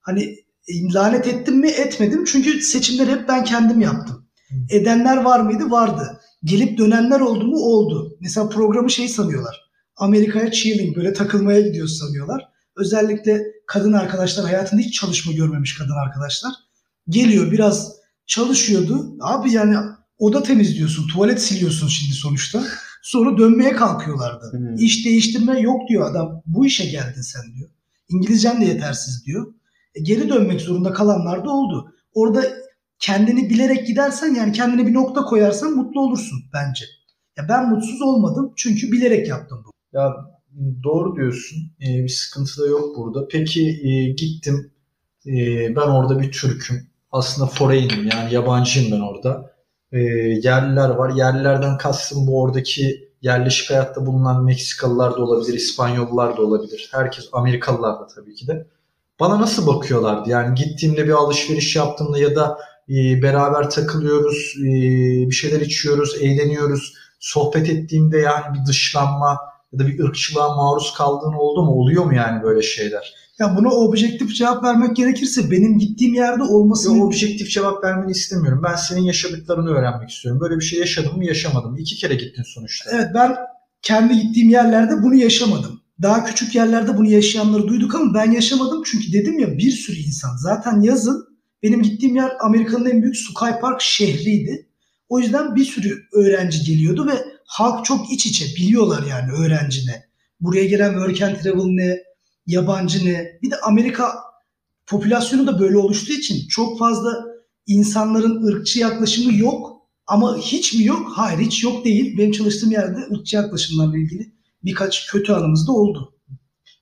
Hani 0.00 0.22
e, 0.68 0.92
lanet 0.94 1.26
ettim 1.26 1.56
mi 1.56 1.68
etmedim. 1.68 2.24
Çünkü 2.24 2.60
seçimleri 2.60 3.10
hep 3.10 3.28
ben 3.28 3.44
kendim 3.44 3.80
yaptım. 3.80 4.28
Edenler 4.70 5.16
var 5.16 5.40
mıydı? 5.40 5.70
Vardı. 5.70 6.20
Gelip 6.44 6.78
dönenler 6.78 7.20
oldu 7.20 7.46
mu? 7.46 7.56
Oldu. 7.56 8.16
Mesela 8.20 8.48
programı 8.48 8.90
şey 8.90 9.08
sanıyorlar. 9.08 9.60
Amerika'ya 9.96 10.52
chilling 10.52 10.96
böyle 10.96 11.12
takılmaya 11.12 11.60
gidiyoruz 11.60 11.98
sanıyorlar. 11.98 12.48
Özellikle 12.76 13.42
kadın 13.66 13.92
arkadaşlar 13.92 14.46
hayatında 14.46 14.80
hiç 14.80 15.00
çalışma 15.00 15.32
görmemiş 15.32 15.78
kadın 15.78 15.96
arkadaşlar. 16.06 16.52
Geliyor 17.08 17.52
biraz 17.52 17.92
çalışıyordu. 18.26 19.16
Abi 19.20 19.52
yani 19.52 19.76
oda 20.18 20.42
temizliyorsun, 20.42 21.08
tuvalet 21.08 21.42
siliyorsun 21.42 21.88
şimdi 21.88 22.12
sonuçta. 22.12 22.64
Sonra 23.02 23.38
dönmeye 23.38 23.72
kalkıyorlardı. 23.72 24.52
Hmm. 24.52 24.76
İş 24.76 25.06
değiştirme 25.06 25.60
yok 25.60 25.88
diyor 25.88 26.10
adam. 26.10 26.42
Bu 26.46 26.66
işe 26.66 26.84
geldin 26.84 27.22
sen 27.22 27.42
diyor. 27.56 27.70
İngilizcen 28.08 28.60
de 28.60 28.64
yetersiz 28.64 29.26
diyor. 29.26 29.54
E, 29.94 30.00
geri 30.00 30.28
dönmek 30.28 30.60
zorunda 30.60 30.92
kalanlar 30.92 31.44
da 31.44 31.50
oldu. 31.50 31.94
Orada 32.14 32.44
kendini 33.02 33.50
bilerek 33.50 33.86
gidersen 33.86 34.34
yani 34.34 34.52
kendine 34.52 34.86
bir 34.86 34.94
nokta 34.94 35.24
koyarsan 35.24 35.72
mutlu 35.72 36.00
olursun 36.00 36.38
bence. 36.54 36.84
Ya 37.36 37.48
ben 37.48 37.68
mutsuz 37.68 38.02
olmadım 38.02 38.52
çünkü 38.56 38.92
bilerek 38.92 39.28
yaptım 39.28 39.64
bu. 39.66 39.98
Ya 39.98 40.12
doğru 40.84 41.16
diyorsun. 41.16 41.58
Ee, 41.80 42.04
bir 42.04 42.08
sıkıntı 42.08 42.62
da 42.62 42.66
yok 42.66 42.96
burada. 42.96 43.28
Peki 43.28 43.68
e, 43.68 44.12
gittim. 44.12 44.72
E, 45.26 45.32
ben 45.76 45.88
orada 45.88 46.20
bir 46.20 46.32
Türk'üm. 46.32 46.86
Aslında 47.12 47.50
foreign'im 47.50 48.08
yani 48.12 48.34
yabancıyım 48.34 48.92
ben 48.92 49.00
orada. 49.00 49.52
E, 49.92 49.98
yerliler 50.42 50.88
var. 50.88 51.10
Yerlilerden 51.16 51.78
kastım 51.78 52.26
bu 52.26 52.40
oradaki 52.40 53.08
yerleşik 53.22 53.70
hayatta 53.70 54.06
bulunan 54.06 54.44
Meksikalılar 54.44 55.12
da 55.12 55.24
olabilir, 55.24 55.54
İspanyollular 55.54 56.36
da 56.36 56.42
olabilir. 56.42 56.88
Herkes, 56.92 57.28
Amerikalılar 57.32 58.00
da 58.00 58.06
tabii 58.06 58.34
ki 58.34 58.46
de. 58.46 58.66
Bana 59.20 59.40
nasıl 59.40 59.66
bakıyorlardı? 59.66 60.30
Yani 60.30 60.54
gittiğimde 60.54 61.06
bir 61.06 61.12
alışveriş 61.12 61.76
yaptığımda 61.76 62.18
ya 62.18 62.36
da 62.36 62.58
e, 62.88 63.22
beraber 63.22 63.70
takılıyoruz, 63.70 64.54
e, 64.58 64.70
bir 65.30 65.34
şeyler 65.34 65.60
içiyoruz, 65.60 66.16
eğleniyoruz. 66.20 66.94
Sohbet 67.20 67.68
ettiğimde 67.68 68.18
yani 68.18 68.44
bir 68.54 68.66
dışlanma 68.66 69.38
ya 69.72 69.78
da 69.78 69.86
bir 69.86 70.04
ırkçılığa 70.04 70.56
maruz 70.56 70.94
kaldığın 70.94 71.32
oldu 71.32 71.64
mu? 71.64 71.70
Oluyor 71.72 72.04
mu 72.04 72.14
yani 72.14 72.42
böyle 72.42 72.62
şeyler? 72.62 73.14
Ya 73.38 73.56
buna 73.56 73.68
objektif 73.68 74.36
cevap 74.36 74.64
vermek 74.64 74.96
gerekirse 74.96 75.50
benim 75.50 75.78
gittiğim 75.78 76.14
yerde 76.14 76.42
olmasını 76.42 76.96
Yok 76.96 77.06
objektif 77.06 77.50
cevap 77.50 77.84
vermeni 77.84 78.10
istemiyorum. 78.10 78.62
Ben 78.64 78.74
senin 78.74 79.00
yaşadıklarını 79.00 79.70
öğrenmek 79.70 80.10
istiyorum. 80.10 80.40
Böyle 80.40 80.56
bir 80.56 80.64
şey 80.64 80.78
yaşadın 80.78 81.16
mı 81.16 81.24
yaşamadın 81.24 81.70
mı? 81.70 81.80
İki 81.80 81.96
kere 81.96 82.14
gittin 82.14 82.42
sonuçta. 82.42 82.90
Evet 82.94 83.06
ben 83.14 83.36
kendi 83.82 84.20
gittiğim 84.20 84.48
yerlerde 84.48 85.02
bunu 85.02 85.14
yaşamadım. 85.14 85.80
Daha 86.02 86.24
küçük 86.24 86.54
yerlerde 86.54 86.96
bunu 86.96 87.10
yaşayanları 87.10 87.68
duyduk 87.68 87.94
ama 87.94 88.14
ben 88.14 88.30
yaşamadım 88.30 88.82
çünkü 88.86 89.12
dedim 89.12 89.38
ya 89.38 89.58
bir 89.58 89.70
sürü 89.70 89.96
insan. 89.96 90.36
Zaten 90.36 90.80
yazın 90.80 91.31
benim 91.62 91.82
gittiğim 91.82 92.16
yer 92.16 92.32
Amerika'nın 92.40 92.90
en 92.90 93.02
büyük 93.02 93.16
Sky 93.16 93.60
Park 93.60 93.80
şehriydi. 93.80 94.68
O 95.08 95.18
yüzden 95.18 95.56
bir 95.56 95.64
sürü 95.64 96.02
öğrenci 96.12 96.64
geliyordu 96.64 97.06
ve 97.06 97.24
halk 97.44 97.84
çok 97.84 98.12
iç 98.12 98.26
içe 98.26 98.44
biliyorlar 98.56 99.02
yani 99.10 99.32
öğrenci 99.32 99.86
ne. 99.86 100.04
Buraya 100.40 100.64
gelen 100.64 100.92
work 100.92 101.22
and 101.22 101.36
travel 101.36 101.64
ne, 101.64 101.98
yabancı 102.46 103.04
ne. 103.06 103.38
Bir 103.42 103.50
de 103.50 103.60
Amerika 103.60 104.14
popülasyonu 104.86 105.46
da 105.46 105.60
böyle 105.60 105.76
oluştuğu 105.78 106.12
için 106.12 106.48
çok 106.48 106.78
fazla 106.78 107.24
insanların 107.66 108.46
ırkçı 108.46 108.80
yaklaşımı 108.80 109.34
yok. 109.34 109.82
Ama 110.06 110.36
hiç 110.36 110.74
mi 110.74 110.84
yok? 110.84 111.12
Hayır 111.14 111.38
hiç 111.38 111.64
yok 111.64 111.84
değil. 111.84 112.18
Benim 112.18 112.32
çalıştığım 112.32 112.70
yerde 112.70 112.98
ırkçı 113.12 113.36
yaklaşımlarla 113.36 113.98
ilgili 113.98 114.32
birkaç 114.64 115.06
kötü 115.06 115.32
anımız 115.32 115.68
da 115.68 115.72
oldu. 115.72 116.14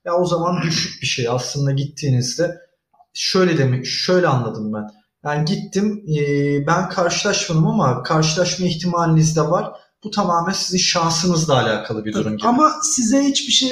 Ya 0.04 0.16
o 0.16 0.26
zaman 0.26 0.62
düşük 0.62 1.02
bir 1.02 1.06
şey. 1.06 1.28
Aslında 1.28 1.72
gittiğinizde 1.72 2.60
şöyle 3.14 3.58
demek, 3.58 3.86
şöyle 3.86 4.26
anladım 4.28 4.72
ben. 4.72 4.84
Yani 5.24 5.44
gittim, 5.44 6.04
e, 6.18 6.22
ben 6.66 6.88
karşılaşmadım 6.88 7.66
ama 7.66 8.02
karşılaşma 8.02 8.66
ihtimaliniz 8.66 9.36
de 9.36 9.42
var. 9.42 9.72
Bu 10.04 10.10
tamamen 10.10 10.52
sizin 10.52 10.78
şansınızla 10.78 11.54
alakalı 11.54 12.04
bir 12.04 12.12
durum 12.12 12.36
gibi. 12.36 12.48
Ama 12.48 12.72
size 12.82 13.22
hiçbir 13.22 13.52
şey 13.52 13.70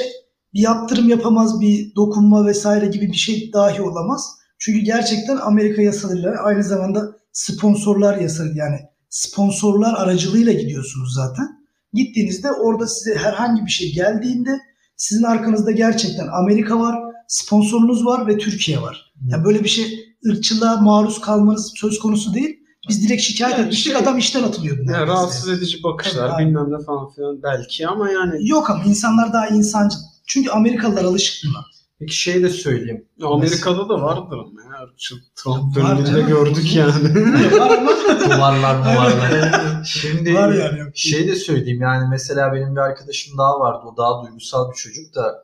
bir 0.53 0.59
yaptırım 0.59 1.09
yapamaz, 1.09 1.59
bir 1.59 1.95
dokunma 1.95 2.45
vesaire 2.45 2.85
gibi 2.85 3.07
bir 3.07 3.17
şey 3.17 3.53
dahi 3.53 3.81
olamaz. 3.81 4.35
Çünkü 4.59 4.79
gerçekten 4.79 5.37
Amerika 5.37 5.81
yasalarıyla 5.81 6.31
aynı 6.43 6.63
zamanda 6.63 7.15
sponsorlar 7.31 8.17
yasaları 8.17 8.55
yani 8.55 8.79
sponsorlar 9.09 9.93
aracılığıyla 9.93 10.53
gidiyorsunuz 10.53 11.13
zaten. 11.15 11.47
Gittiğinizde 11.93 12.51
orada 12.51 12.87
size 12.87 13.15
herhangi 13.15 13.65
bir 13.65 13.71
şey 13.71 13.93
geldiğinde 13.93 14.59
sizin 14.95 15.23
arkanızda 15.23 15.71
gerçekten 15.71 16.27
Amerika 16.27 16.79
var, 16.79 17.08
sponsorunuz 17.29 18.05
var 18.05 18.27
ve 18.27 18.37
Türkiye 18.37 18.81
var. 18.81 19.13
Yani 19.27 19.43
böyle 19.45 19.63
bir 19.63 19.69
şey 19.69 19.99
ırkçılığa 20.29 20.77
maruz 20.81 21.21
kalmanız 21.21 21.71
söz 21.75 21.99
konusu 21.99 22.33
değil. 22.33 22.59
Biz 22.89 23.03
direkt 23.07 23.21
şikayet 23.21 23.57
Yani 23.57 23.65
etmiştik 23.65 23.93
şey- 23.93 24.01
adam 24.01 24.17
işten 24.17 24.43
atılıyordu. 24.43 24.79
Yani 24.81 24.91
neredeyse. 24.91 25.13
rahatsız 25.13 25.49
edici 25.49 25.83
bakışlar 25.83 26.29
Tabii, 26.31 26.45
bilmem 26.45 26.71
ne 26.71 26.83
falan 26.85 27.09
filan 27.09 27.43
belki 27.43 27.87
ama 27.87 28.11
yani 28.11 28.47
Yok 28.49 28.69
ama 28.69 28.83
insanlar 28.83 29.33
daha 29.33 29.47
insancı. 29.47 29.97
Çünkü 30.27 30.49
Amerikalılar 30.49 31.03
alışık 31.03 31.49
buna. 31.49 31.63
Peki 31.99 32.15
şey 32.15 32.43
de 32.43 32.49
söyleyeyim. 32.49 33.05
Amerika'da 33.23 33.89
da 33.89 34.01
vardır 34.01 34.37
ama 34.37 34.61
ya. 34.63 34.85
Şu 34.97 35.15
Trump 35.35 35.75
döneminde 35.75 36.21
gördük 36.21 36.75
yani. 36.75 36.93
Var 37.59 37.77
ama 37.77 37.91
Duvarlar 38.37 38.75
muvarlar. 38.75 39.83
Şimdi 39.85 40.33
var 40.33 40.53
yani. 40.53 40.79
Şey 40.95 41.27
de 41.27 41.35
söyleyeyim 41.35 41.81
yani 41.81 42.07
mesela 42.09 42.53
benim 42.53 42.75
bir 42.75 42.81
arkadaşım 42.81 43.37
daha 43.37 43.59
vardı. 43.59 43.79
O 43.93 43.97
daha 43.97 44.23
duygusal 44.25 44.71
bir 44.71 44.75
çocuk 44.75 45.15
da 45.15 45.43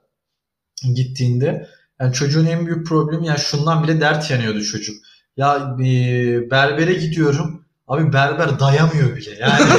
gittiğinde 0.95 1.67
yani 2.01 2.13
çocuğun 2.13 2.45
en 2.45 2.65
büyük 2.65 2.87
problemi 2.87 3.27
yani 3.27 3.39
şundan 3.39 3.83
bile 3.83 4.01
dert 4.01 4.31
yanıyordu 4.31 4.63
çocuk. 4.63 4.95
Ya 5.37 5.75
e, 5.79 5.85
berbere 6.51 6.93
gidiyorum. 6.93 7.65
Abi 7.87 8.13
berber 8.13 8.59
dayamıyor 8.59 9.15
bile. 9.15 9.31
Yani 9.39 9.63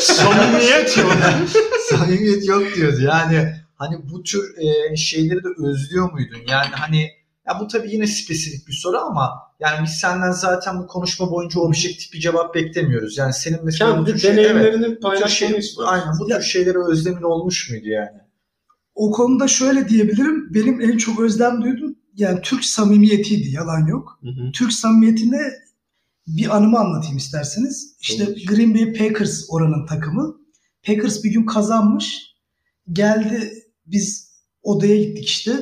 Samimiyet 0.00 0.98
yok. 0.98 1.12
samimiyet 1.88 2.48
yok 2.48 2.74
diyordu. 2.74 3.00
Yani 3.00 3.54
hani 3.76 3.96
bu 4.12 4.22
tür 4.22 4.54
e, 4.58 4.96
şeyleri 4.96 5.44
de 5.44 5.48
özlüyor 5.66 6.12
muydun? 6.12 6.38
Yani 6.48 6.68
hani 6.72 7.10
ya 7.48 7.60
bu 7.60 7.66
tabii 7.68 7.90
yine 7.92 8.06
spesifik 8.06 8.68
bir 8.68 8.72
soru 8.72 8.98
ama 8.98 9.30
yani 9.60 9.84
biz 9.84 9.90
senden 9.90 10.30
zaten 10.30 10.78
bu 10.82 10.86
konuşma 10.86 11.30
boyunca 11.30 11.60
objektif 11.60 12.12
bir 12.12 12.20
cevap 12.20 12.54
beklemiyoruz. 12.54 13.18
Yani 13.18 13.32
senin 13.32 13.64
mesela 13.64 13.90
bu 13.90 13.94
Kendi 14.04 14.12
tür 14.12 14.18
şey- 14.18 14.30
evet, 14.30 14.38
deneyimlerini 14.38 14.86
bu 14.86 14.94
tür 14.94 15.00
paylaşmanı 15.00 15.62
şey, 15.62 15.84
aynen 15.86 16.12
bu 16.20 16.28
tür 16.28 16.42
şeylere 16.42 16.78
özlemin 16.78 17.22
olmuş 17.22 17.70
muydu 17.70 17.88
yani? 17.88 18.27
O 18.98 19.10
konuda 19.10 19.48
şöyle 19.48 19.88
diyebilirim. 19.88 20.54
Benim 20.54 20.80
en 20.80 20.96
çok 20.96 21.20
özlem 21.20 21.62
duydum. 21.62 21.96
Yani 22.16 22.40
Türk 22.42 22.64
samimiyetiydi. 22.64 23.50
Yalan 23.50 23.86
yok. 23.86 24.18
Hı 24.22 24.28
hı. 24.28 24.52
Türk 24.52 24.72
samimiyetinde 24.72 25.38
bir 26.26 26.56
anımı 26.56 26.78
anlatayım 26.78 27.16
isterseniz. 27.16 27.96
İşte 28.00 28.24
Olur. 28.24 28.36
Green 28.46 28.74
Bay 28.74 28.92
Packers 28.92 29.44
oranın 29.48 29.86
takımı. 29.86 30.36
Packers 30.86 31.24
bir 31.24 31.30
gün 31.30 31.46
kazanmış. 31.46 32.34
Geldi 32.92 33.52
biz 33.86 34.30
odaya 34.62 34.96
gittik 35.04 35.26
işte. 35.26 35.52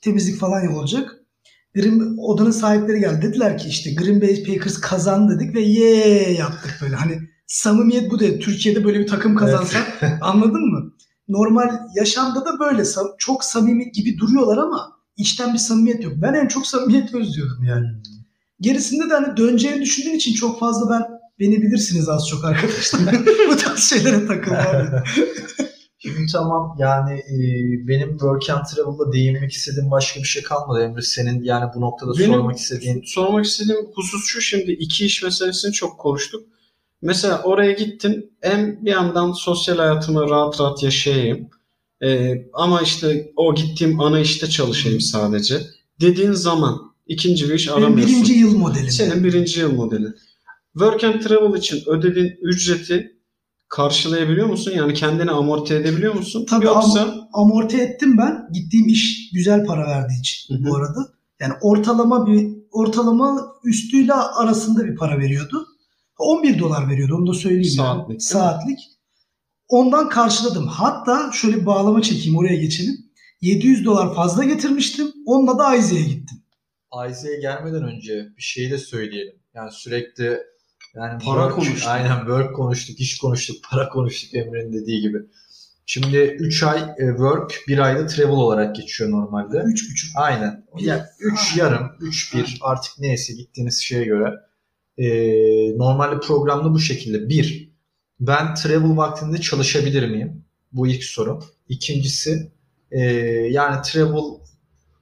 Temizlik 0.00 0.36
falan 0.36 0.74
olacak. 0.74 1.16
Green, 1.74 2.16
odanın 2.18 2.50
sahipleri 2.50 3.00
geldi. 3.00 3.26
Dediler 3.26 3.58
ki 3.58 3.68
işte 3.68 3.94
Green 3.94 4.20
Bay 4.20 4.42
Packers 4.44 4.80
kazandı 4.80 5.40
dedik 5.40 5.54
ve 5.54 5.60
ye 5.60 6.32
yaptık 6.32 6.78
böyle. 6.82 6.96
Hani 6.96 7.18
samimiyet 7.46 8.10
bu 8.10 8.20
dedi. 8.20 8.38
Türkiye'de 8.38 8.84
böyle 8.84 9.00
bir 9.00 9.06
takım 9.06 9.36
kazansa 9.36 9.78
anladın 10.20 10.70
mı? 10.70 10.92
Normal 11.32 11.70
yaşamda 11.94 12.44
da 12.44 12.60
böyle 12.60 12.82
çok 13.18 13.44
samimi 13.44 13.92
gibi 13.92 14.18
duruyorlar 14.18 14.58
ama 14.58 14.92
içten 15.16 15.54
bir 15.54 15.58
samimiyet 15.58 16.04
yok. 16.04 16.12
Ben 16.16 16.34
en 16.34 16.48
çok 16.48 16.66
samimiyeti 16.66 17.16
özlüyordum 17.16 17.64
yani. 17.64 17.86
Gerisinde 18.60 19.10
de 19.10 19.14
hani 19.14 19.36
döneceğini 19.36 19.82
düşündüğüm 19.82 20.14
için 20.14 20.34
çok 20.34 20.60
fazla 20.60 20.90
ben 20.90 21.02
beni 21.40 21.62
bilirsiniz 21.62 22.08
az 22.08 22.28
çok 22.28 22.44
arkadaşlar. 22.44 23.00
Bu 23.50 23.56
tarz 23.56 23.82
şeylere 23.82 24.26
takılmam. 24.26 24.64
Şimdi 25.98 26.32
tamam 26.32 26.76
yani 26.78 27.12
e, 27.12 27.36
benim 27.88 28.10
Work 28.10 28.50
and 28.50 28.64
Travel'da 28.64 29.12
değinmek 29.12 29.52
istediğim 29.52 29.90
başka 29.90 30.20
bir 30.20 30.24
şey 30.24 30.42
kalmadı 30.42 30.82
Emre. 30.84 31.02
Senin 31.02 31.42
yani 31.42 31.70
bu 31.74 31.80
noktada 31.80 32.10
Benim- 32.18 32.32
sormak 32.32 32.58
istediğin 32.58 33.02
Sormak 33.06 33.44
istediğim 33.44 33.86
husus 33.94 34.26
şu 34.26 34.40
şimdi 34.40 34.72
iki 34.72 35.06
iş 35.06 35.22
meselesini 35.22 35.72
çok 35.72 35.98
konuştuk. 35.98 36.44
Mesela 37.02 37.42
oraya 37.42 37.72
gittin 37.72 38.32
hem 38.40 38.84
bir 38.84 38.90
yandan 38.90 39.32
sosyal 39.32 39.76
hayatımı 39.76 40.30
rahat 40.30 40.60
rahat 40.60 40.82
yaşayayım. 40.82 41.48
Ee, 42.04 42.34
ama 42.52 42.82
işte 42.82 43.32
o 43.36 43.54
gittiğim 43.54 44.00
ana 44.00 44.20
işte 44.20 44.46
çalışayım 44.46 45.00
sadece. 45.00 45.60
Dediğin 46.00 46.32
zaman 46.32 46.78
ikinci 47.06 47.48
bir 47.48 47.54
iş 47.54 47.68
Benim 47.68 47.78
aramıyorsun. 47.78 48.14
birinci 48.16 48.32
yıl 48.32 48.56
modelim. 48.58 48.90
Senin 48.90 49.24
birinci 49.24 49.60
yıl 49.60 49.72
modeli. 49.74 50.06
Work 50.72 51.04
and 51.04 51.20
Travel 51.20 51.58
için 51.58 51.82
ödediğin 51.86 52.32
ücreti 52.42 53.12
karşılayabiliyor 53.68 54.46
musun? 54.46 54.72
Yani 54.76 54.94
kendini 54.94 55.30
amorti 55.30 55.74
edebiliyor 55.74 56.14
musun? 56.14 56.46
Tabii 56.50 56.64
Yoksa 56.64 57.28
amorti 57.32 57.76
ettim 57.76 58.18
ben. 58.18 58.48
Gittiğim 58.52 58.88
iş 58.88 59.30
güzel 59.32 59.66
para 59.66 59.86
verdiği 59.86 60.20
için 60.20 60.54
Hı 60.54 60.58
hı. 60.58 60.64
bu 60.70 60.76
arada. 60.76 61.08
Yani 61.40 61.52
ortalama 61.60 62.26
bir 62.26 62.48
ortalama 62.72 63.52
üstüyle 63.64 64.12
arasında 64.12 64.84
bir 64.84 64.96
para 64.96 65.18
veriyordu. 65.18 65.66
11 66.18 66.58
dolar 66.58 66.88
veriyordu 66.90 67.14
onu 67.16 67.26
da 67.26 67.34
söyleyeyim. 67.34 67.62
yani. 67.78 67.86
Saatlik, 67.86 68.08
mi? 68.16 68.20
Saatlik. 68.22 68.78
Ondan 69.68 70.08
karşıladım. 70.08 70.66
Hatta 70.66 71.30
şöyle 71.32 71.56
bir 71.60 71.66
bağlama 71.66 72.02
çekeyim 72.02 72.38
oraya 72.38 72.56
geçelim. 72.56 72.94
700 73.40 73.84
dolar 73.84 74.14
fazla 74.14 74.44
getirmiştim. 74.44 75.12
Onunla 75.26 75.58
da 75.58 75.64
Ayze'ye 75.64 76.02
gittim. 76.02 76.38
Ayze'ye 76.90 77.40
gelmeden 77.40 77.82
önce 77.82 78.28
bir 78.36 78.42
şey 78.42 78.70
de 78.70 78.78
söyleyelim. 78.78 79.34
Yani 79.54 79.70
sürekli 79.72 80.38
yani 80.94 81.22
Para 81.24 81.40
work- 81.40 81.54
konuştuk. 81.54 81.88
Aynen 81.88 82.18
work 82.18 82.56
konuştuk, 82.56 83.00
iş 83.00 83.18
konuştuk, 83.18 83.56
para 83.70 83.88
konuştuk 83.88 84.34
Emre'nin 84.34 84.72
dediği 84.72 85.00
gibi. 85.00 85.18
Şimdi 85.86 86.16
3 86.18 86.62
ay 86.62 86.80
e, 86.98 87.06
work, 87.08 87.60
1 87.68 87.78
ayda 87.78 88.06
travel 88.06 88.32
olarak 88.36 88.76
geçiyor 88.76 89.10
normalde. 89.10 89.56
3,5. 89.56 90.12
Aynen. 90.16 90.66
Yani 90.78 91.02
3 91.20 91.56
yarım, 91.56 91.90
3 92.00 92.34
1 92.34 92.58
artık 92.60 92.92
neyse 92.98 93.32
gittiğiniz 93.34 93.80
şeye 93.82 94.04
göre. 94.04 94.34
E, 94.98 95.08
normalde 95.78 96.20
programda 96.20 96.74
bu 96.74 96.78
şekilde. 96.78 97.28
Bir, 97.28 97.72
ben 98.20 98.54
travel 98.54 98.96
vaktinde 98.96 99.38
çalışabilir 99.40 100.08
miyim? 100.10 100.44
Bu 100.72 100.86
ilk 100.86 101.04
soru. 101.04 101.40
İkincisi, 101.68 102.52
e, 102.90 103.00
yani 103.50 103.82
travel 103.84 104.22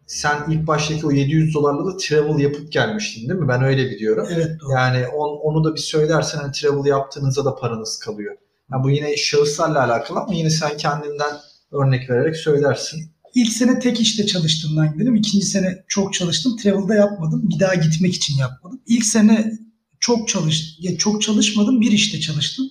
sen 0.07 0.51
ilk 0.51 0.67
baştaki 0.67 1.07
o 1.07 1.11
700 1.11 1.55
dolarla 1.55 1.93
da 1.93 1.97
travel 1.97 2.39
yapıp 2.39 2.73
gelmiştin 2.73 3.29
değil 3.29 3.41
mi? 3.41 3.49
Ben 3.49 3.63
öyle 3.65 3.91
biliyorum. 3.91 4.27
Evet 4.33 4.61
doğru. 4.61 4.73
Yani 4.73 5.09
on- 5.09 5.41
onu 5.43 5.65
da 5.65 5.75
bir 5.75 5.81
söylersen 5.81 6.39
hani 6.39 6.53
travel 6.53 6.87
yaptığınızda 6.87 7.45
da 7.45 7.55
paranız 7.55 7.99
kalıyor. 7.99 8.37
Yani 8.73 8.85
bu 8.85 8.91
yine 8.91 9.17
şahıslarla 9.17 9.85
alakalı 9.85 10.19
ama 10.19 10.35
yine 10.35 10.51
sen 10.51 10.77
kendinden 10.77 11.37
örnek 11.73 12.11
vererek 12.11 12.37
söylersin. 12.37 13.01
İlk 13.35 13.53
sene 13.53 13.79
tek 13.79 14.01
işte 14.01 14.27
çalıştığımdan 14.27 14.93
gidelim. 14.93 15.15
İkinci 15.15 15.47
sene 15.47 15.85
çok 15.89 16.15
çalıştım. 16.15 16.57
Travel'da 16.57 16.95
yapmadım. 16.95 17.49
Bir 17.55 17.61
daha 17.61 17.75
gitmek 17.75 18.15
için 18.15 18.39
yapmadım. 18.39 18.81
İlk 18.87 19.05
sene 19.05 19.53
çok 20.00 20.28
çalış, 20.28 20.76
ya 20.80 20.99
çok 20.99 21.23
çalışmadım. 21.23 21.80
Bir 21.80 21.92
işte 21.92 22.21
çalıştım. 22.21 22.66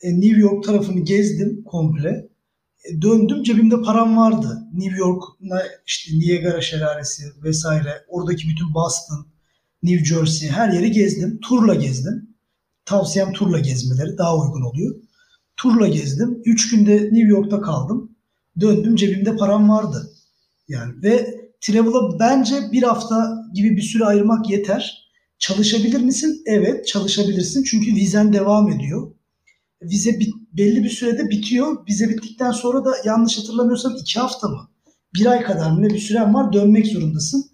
E, 0.00 0.20
New 0.20 0.40
York 0.40 0.64
tarafını 0.64 1.00
gezdim 1.00 1.64
komple. 1.64 2.28
E, 2.84 3.02
döndüm 3.02 3.42
cebimde 3.42 3.82
param 3.82 4.16
vardı. 4.16 4.68
New 4.72 4.98
York'la 4.98 5.62
işte 5.86 6.18
Niagara 6.18 6.60
Şelalesi 6.60 7.22
vesaire. 7.42 8.04
Oradaki 8.08 8.48
bütün 8.48 8.74
Boston, 8.74 9.26
New 9.82 10.04
Jersey 10.04 10.48
her 10.48 10.68
yeri 10.72 10.90
gezdim. 10.90 11.40
Turla 11.40 11.74
gezdim. 11.74 12.34
Tavsiyem 12.84 13.32
turla 13.32 13.58
gezmeleri 13.58 14.18
daha 14.18 14.38
uygun 14.38 14.62
oluyor. 14.62 14.94
Turla 15.56 15.88
gezdim. 15.88 16.42
Üç 16.44 16.70
günde 16.70 16.96
New 16.96 17.28
York'ta 17.28 17.60
kaldım. 17.60 18.16
Döndüm 18.60 18.96
cebimde 18.96 19.36
param 19.36 19.68
vardı. 19.68 20.10
Yani 20.68 21.02
ve 21.02 21.40
travel'a 21.60 22.18
bence 22.18 22.54
bir 22.72 22.82
hafta 22.82 23.44
gibi 23.54 23.76
bir 23.76 23.82
süre 23.82 24.04
ayırmak 24.04 24.50
yeter. 24.50 25.03
Çalışabilir 25.48 26.00
misin? 26.00 26.42
Evet 26.46 26.86
çalışabilirsin. 26.86 27.62
Çünkü 27.64 27.94
vizen 27.94 28.32
devam 28.32 28.72
ediyor. 28.72 29.10
Vize 29.82 30.20
bit- 30.20 30.34
belli 30.52 30.84
bir 30.84 30.88
sürede 30.90 31.30
bitiyor. 31.30 31.86
Vize 31.88 32.08
bittikten 32.08 32.50
sonra 32.50 32.84
da 32.84 32.90
yanlış 33.04 33.38
hatırlamıyorsam 33.38 33.96
iki 34.00 34.20
hafta 34.20 34.48
mı? 34.48 34.70
Bir 35.14 35.26
ay 35.26 35.42
kadar 35.42 35.70
mı 35.70 35.82
ne 35.82 35.88
bir 35.88 35.98
süren 35.98 36.34
var 36.34 36.52
dönmek 36.52 36.86
zorundasın. 36.86 37.44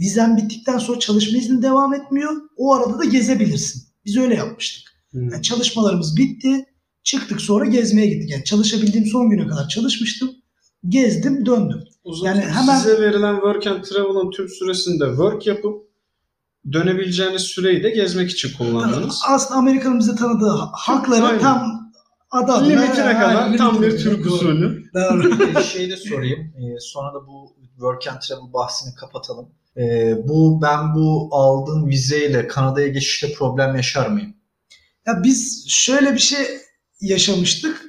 Vizen 0.00 0.36
bittikten 0.36 0.78
sonra 0.78 0.98
çalışma 0.98 1.38
izni 1.38 1.62
devam 1.62 1.94
etmiyor. 1.94 2.32
O 2.56 2.74
arada 2.74 2.98
da 2.98 3.04
gezebilirsin. 3.04 3.82
Biz 4.04 4.16
öyle 4.16 4.34
yapmıştık. 4.34 4.84
Hmm. 5.10 5.30
Yani 5.30 5.42
çalışmalarımız 5.42 6.16
bitti. 6.16 6.64
Çıktık 7.04 7.40
sonra 7.40 7.64
gezmeye 7.64 8.06
gittik. 8.06 8.30
Yani 8.30 8.44
çalışabildiğim 8.44 9.06
son 9.06 9.30
güne 9.30 9.46
kadar 9.46 9.68
çalışmıştım. 9.68 10.30
Gezdim 10.88 11.46
döndüm. 11.46 11.84
O 12.04 12.14
zaman 12.14 12.34
Yani 12.34 12.44
hemen- 12.50 12.78
size 12.78 13.00
verilen 13.00 13.34
work 13.34 13.66
and 13.66 13.84
travel'ın 13.84 14.30
tüm 14.30 14.48
süresinde 14.48 15.04
work 15.06 15.46
yapıp 15.46 15.91
dönebileceğiniz 16.72 17.42
süreyi 17.42 17.82
de 17.82 17.90
gezmek 17.90 18.30
için 18.30 18.56
kullandınız. 18.58 19.20
Aslında 19.28 19.58
Amerika'nın 19.58 19.98
bize 19.98 20.14
tanıdığı 20.14 20.50
hakları 20.72 21.24
Aynen. 21.24 21.38
tam 21.40 21.92
adı 22.30 22.52
adına. 22.52 22.66
Limitine 22.68 23.04
Aynen, 23.04 23.20
kadar 23.20 23.56
tam 23.58 23.82
bir. 23.82 23.98
Türk 23.98 24.24
Doğru. 24.24 24.34
usulü. 24.34 24.84
Doğru. 24.94 25.38
Bir 25.56 25.62
şey 25.62 25.90
de 25.90 25.96
sorayım. 25.96 26.40
Ee, 26.40 26.80
sonra 26.80 27.14
da 27.14 27.26
bu 27.26 27.56
work 27.72 28.08
and 28.08 28.20
travel 28.20 28.52
bahsini 28.52 28.94
kapatalım. 28.94 29.48
Ee, 29.76 30.14
bu 30.28 30.62
ben 30.62 30.94
bu 30.94 31.28
aldığım 31.32 31.88
vizeyle 31.88 32.46
Kanada'ya 32.46 32.88
geçişte 32.88 33.32
problem 33.32 33.76
yaşar 33.76 34.06
mıyım? 34.08 34.34
Ya 35.06 35.12
biz 35.24 35.66
şöyle 35.68 36.14
bir 36.14 36.18
şey 36.18 36.46
yaşamıştık. 37.00 37.82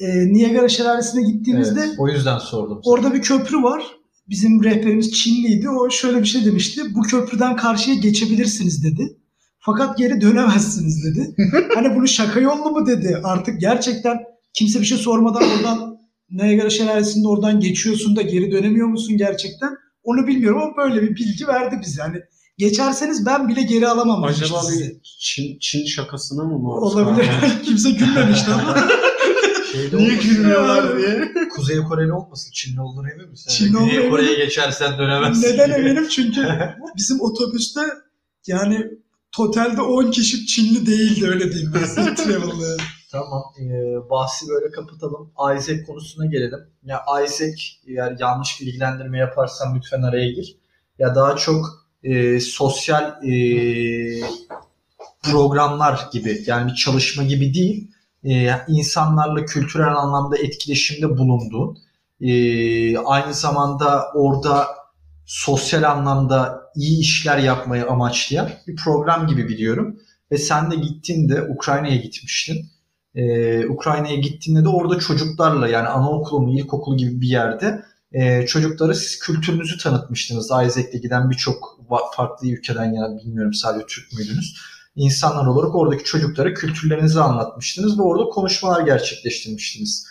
Ee, 0.00 0.32
Niagara 0.32 0.68
Şelalesi'ne 0.68 1.22
gittiğimizde 1.22 1.80
Evet, 1.80 1.94
o 1.98 2.08
yüzden 2.08 2.38
sordum. 2.38 2.80
orada 2.84 3.14
bir 3.14 3.22
köprü 3.22 3.56
var. 3.62 3.82
Bizim 4.30 4.64
rehberimiz 4.64 5.12
Çinliydi. 5.12 5.68
O 5.68 5.90
şöyle 5.90 6.20
bir 6.20 6.26
şey 6.26 6.44
demişti. 6.44 6.94
Bu 6.94 7.02
köprüden 7.02 7.56
karşıya 7.56 7.96
geçebilirsiniz 7.96 8.84
dedi. 8.84 9.16
Fakat 9.58 9.98
geri 9.98 10.20
dönemezsiniz 10.20 11.04
dedi. 11.04 11.34
hani 11.74 11.96
bunu 11.96 12.08
şaka 12.08 12.40
yollu 12.40 12.70
mu 12.70 12.86
dedi. 12.86 13.20
Artık 13.24 13.60
gerçekten 13.60 14.18
kimse 14.52 14.80
bir 14.80 14.86
şey 14.86 14.98
sormadan 14.98 15.42
oradan 15.42 15.98
Niagara 16.30 16.70
Şelalesi'nde 16.70 17.28
oradan 17.28 17.60
geçiyorsun 17.60 18.16
da 18.16 18.22
geri 18.22 18.52
dönemiyor 18.52 18.88
musun 18.88 19.16
gerçekten? 19.16 19.70
Onu 20.02 20.26
bilmiyorum 20.26 20.62
ama 20.62 20.76
böyle 20.76 21.02
bir 21.02 21.16
bilgi 21.16 21.46
verdi 21.46 21.80
bize. 21.82 22.02
Hani 22.02 22.16
geçerseniz 22.58 23.26
ben 23.26 23.48
bile 23.48 23.62
geri 23.62 23.88
alamam. 23.88 24.24
Acaba 24.24 24.62
bir 24.72 25.00
Çin, 25.20 25.58
Çin 25.60 25.86
şakasına 25.86 26.44
mı 26.44 26.58
maruz 26.58 26.96
Olabilir. 26.96 27.30
kimse 27.64 27.90
gülmemişti 27.90 28.50
ama. 28.50 28.76
Şeyde 29.80 29.96
Niye 29.96 30.10
olmasın, 30.10 30.30
gülmüyorlar 30.30 30.98
diye. 30.98 31.32
Kuzey 31.48 31.78
Koreli 31.78 32.12
olmasın. 32.12 32.50
Çinli 32.52 32.80
olduğunu 32.80 33.10
emin 33.10 33.30
misin? 33.30 33.50
Çinli 33.50 33.72
Güney 33.72 33.98
olduğunu 33.98 34.10
Kore'ye 34.10 34.34
geçersen 34.34 34.98
dönemezsin. 34.98 35.42
Neden 35.42 35.70
eminim? 35.70 36.08
Çünkü 36.08 36.48
bizim 36.96 37.20
otobüste 37.20 37.80
yani 38.46 38.86
totalde 39.32 39.80
10 39.80 40.10
kişi 40.10 40.46
Çinli 40.46 40.86
değildi 40.86 41.28
öyle 41.28 41.52
diyeyim 41.52 41.72
ben 41.74 41.84
size 41.84 42.14
travel'da. 42.14 42.82
Tamam. 43.10 43.42
Ee, 43.60 44.10
bahsi 44.10 44.48
böyle 44.48 44.70
kapatalım. 44.70 45.32
Isaac 45.58 45.86
konusuna 45.86 46.26
gelelim. 46.26 46.60
Ya 46.84 47.02
Isaac 47.24 47.62
eğer 47.86 48.16
yanlış 48.20 48.60
bilgilendirme 48.60 49.18
yaparsam 49.18 49.76
lütfen 49.76 50.02
araya 50.02 50.30
gir. 50.30 50.56
Ya 50.98 51.14
daha 51.14 51.36
çok 51.36 51.86
e, 52.02 52.40
sosyal 52.40 53.24
e, 53.24 53.32
programlar 55.22 56.08
gibi 56.12 56.42
yani 56.46 56.70
bir 56.70 56.76
çalışma 56.76 57.22
gibi 57.22 57.54
değil. 57.54 57.90
E, 58.24 58.50
insanlarla 58.68 59.44
kültürel 59.44 59.96
anlamda 59.96 60.38
etkileşimde 60.38 61.18
bulunduğun 61.18 61.78
e, 62.20 62.98
aynı 62.98 63.34
zamanda 63.34 64.12
orada 64.14 64.66
sosyal 65.26 65.82
anlamda 65.82 66.60
iyi 66.76 67.00
işler 67.00 67.38
yapmayı 67.38 67.86
amaçlayan 67.86 68.50
bir 68.66 68.76
program 68.76 69.26
gibi 69.26 69.48
biliyorum. 69.48 70.00
Ve 70.32 70.38
sen 70.38 70.70
de 70.70 70.76
gittiğinde 70.76 71.42
Ukrayna'ya 71.42 71.96
gitmiştin. 71.96 72.66
Ee, 73.14 73.66
Ukrayna'ya 73.66 74.16
gittiğinde 74.16 74.64
de 74.64 74.68
orada 74.68 74.98
çocuklarla 74.98 75.68
yani 75.68 75.88
anaokulu 75.88 76.40
mu 76.40 76.58
ilkokulu 76.58 76.96
gibi 76.96 77.20
bir 77.20 77.28
yerde 77.28 77.84
e, 78.12 78.46
çocuklara 78.46 78.94
siz 78.94 79.18
kültürünüzü 79.18 79.78
tanıtmıştınız. 79.78 80.44
Isaac'le 80.44 81.02
giden 81.02 81.30
birçok 81.30 81.80
farklı 82.16 82.48
ülkeden 82.48 82.92
yani 82.92 83.18
bilmiyorum 83.18 83.54
sadece 83.54 83.86
Türk 83.86 84.12
müydünüz? 84.12 84.56
İnsanlar 85.00 85.46
olarak 85.46 85.74
oradaki 85.74 86.04
çocuklara 86.04 86.54
kültürlerinizi 86.54 87.20
anlatmıştınız 87.20 87.98
ve 87.98 88.02
orada 88.02 88.24
konuşmalar 88.24 88.80
gerçekleştirmiştiniz. 88.80 90.06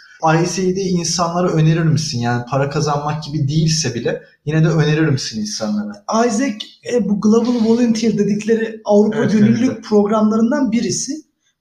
De 0.58 0.82
insanlara 0.82 1.50
önerir 1.52 1.84
misin? 1.84 2.20
Yani 2.20 2.44
para 2.50 2.70
kazanmak 2.70 3.24
gibi 3.24 3.48
değilse 3.48 3.96
bile 3.96 4.22
yine 4.46 4.64
de 4.64 4.68
önerir 4.68 5.08
misin 5.08 5.42
insanlara? 5.42 6.06
Isaac 6.28 6.66
e, 6.94 7.10
bu 7.10 7.22
Global 7.22 7.66
Volunteer 7.66 8.18
dedikleri 8.18 8.82
Avrupa 8.86 9.18
Evet, 9.18 9.32
Gönüllülük 9.32 9.72
evet. 9.72 9.84
programlarından 9.84 10.72
birisi. 10.72 11.14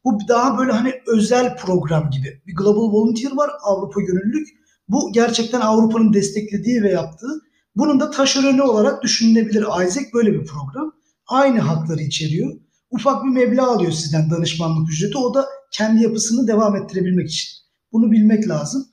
Bu 0.04 0.18
daha 0.28 0.58
böyle 0.58 0.72
hani 0.72 0.92
özel 1.06 1.56
program 1.56 2.10
gibi. 2.10 2.42
Bir 2.46 2.54
Global 2.54 2.92
Volunteer 2.92 3.32
var 3.36 3.50
Avrupa 3.62 4.00
Gönüllülük. 4.00 4.48
Bu 4.88 5.12
gerçekten 5.12 5.60
Avrupa'nın 5.60 6.12
desteklediği 6.12 6.82
ve 6.82 6.90
yaptığı. 6.90 7.40
Bunun 7.76 8.00
da 8.00 8.10
taşeronu 8.10 8.62
olarak 8.62 9.02
düşünülebilir. 9.02 9.62
Isaac 9.86 10.06
böyle 10.14 10.32
bir 10.32 10.46
program. 10.46 10.92
Aynı 11.26 11.60
hakları 11.60 12.02
içeriyor. 12.02 12.52
Ufak 12.90 13.24
bir 13.24 13.28
meblağ 13.28 13.66
alıyor 13.66 13.92
sizden 13.92 14.30
danışmanlık 14.30 14.90
ücreti. 14.92 15.18
O 15.18 15.34
da 15.34 15.46
kendi 15.72 16.02
yapısını 16.02 16.48
devam 16.48 16.76
ettirebilmek 16.76 17.28
için. 17.30 17.48
Bunu 17.92 18.12
bilmek 18.12 18.48
lazım. 18.48 18.86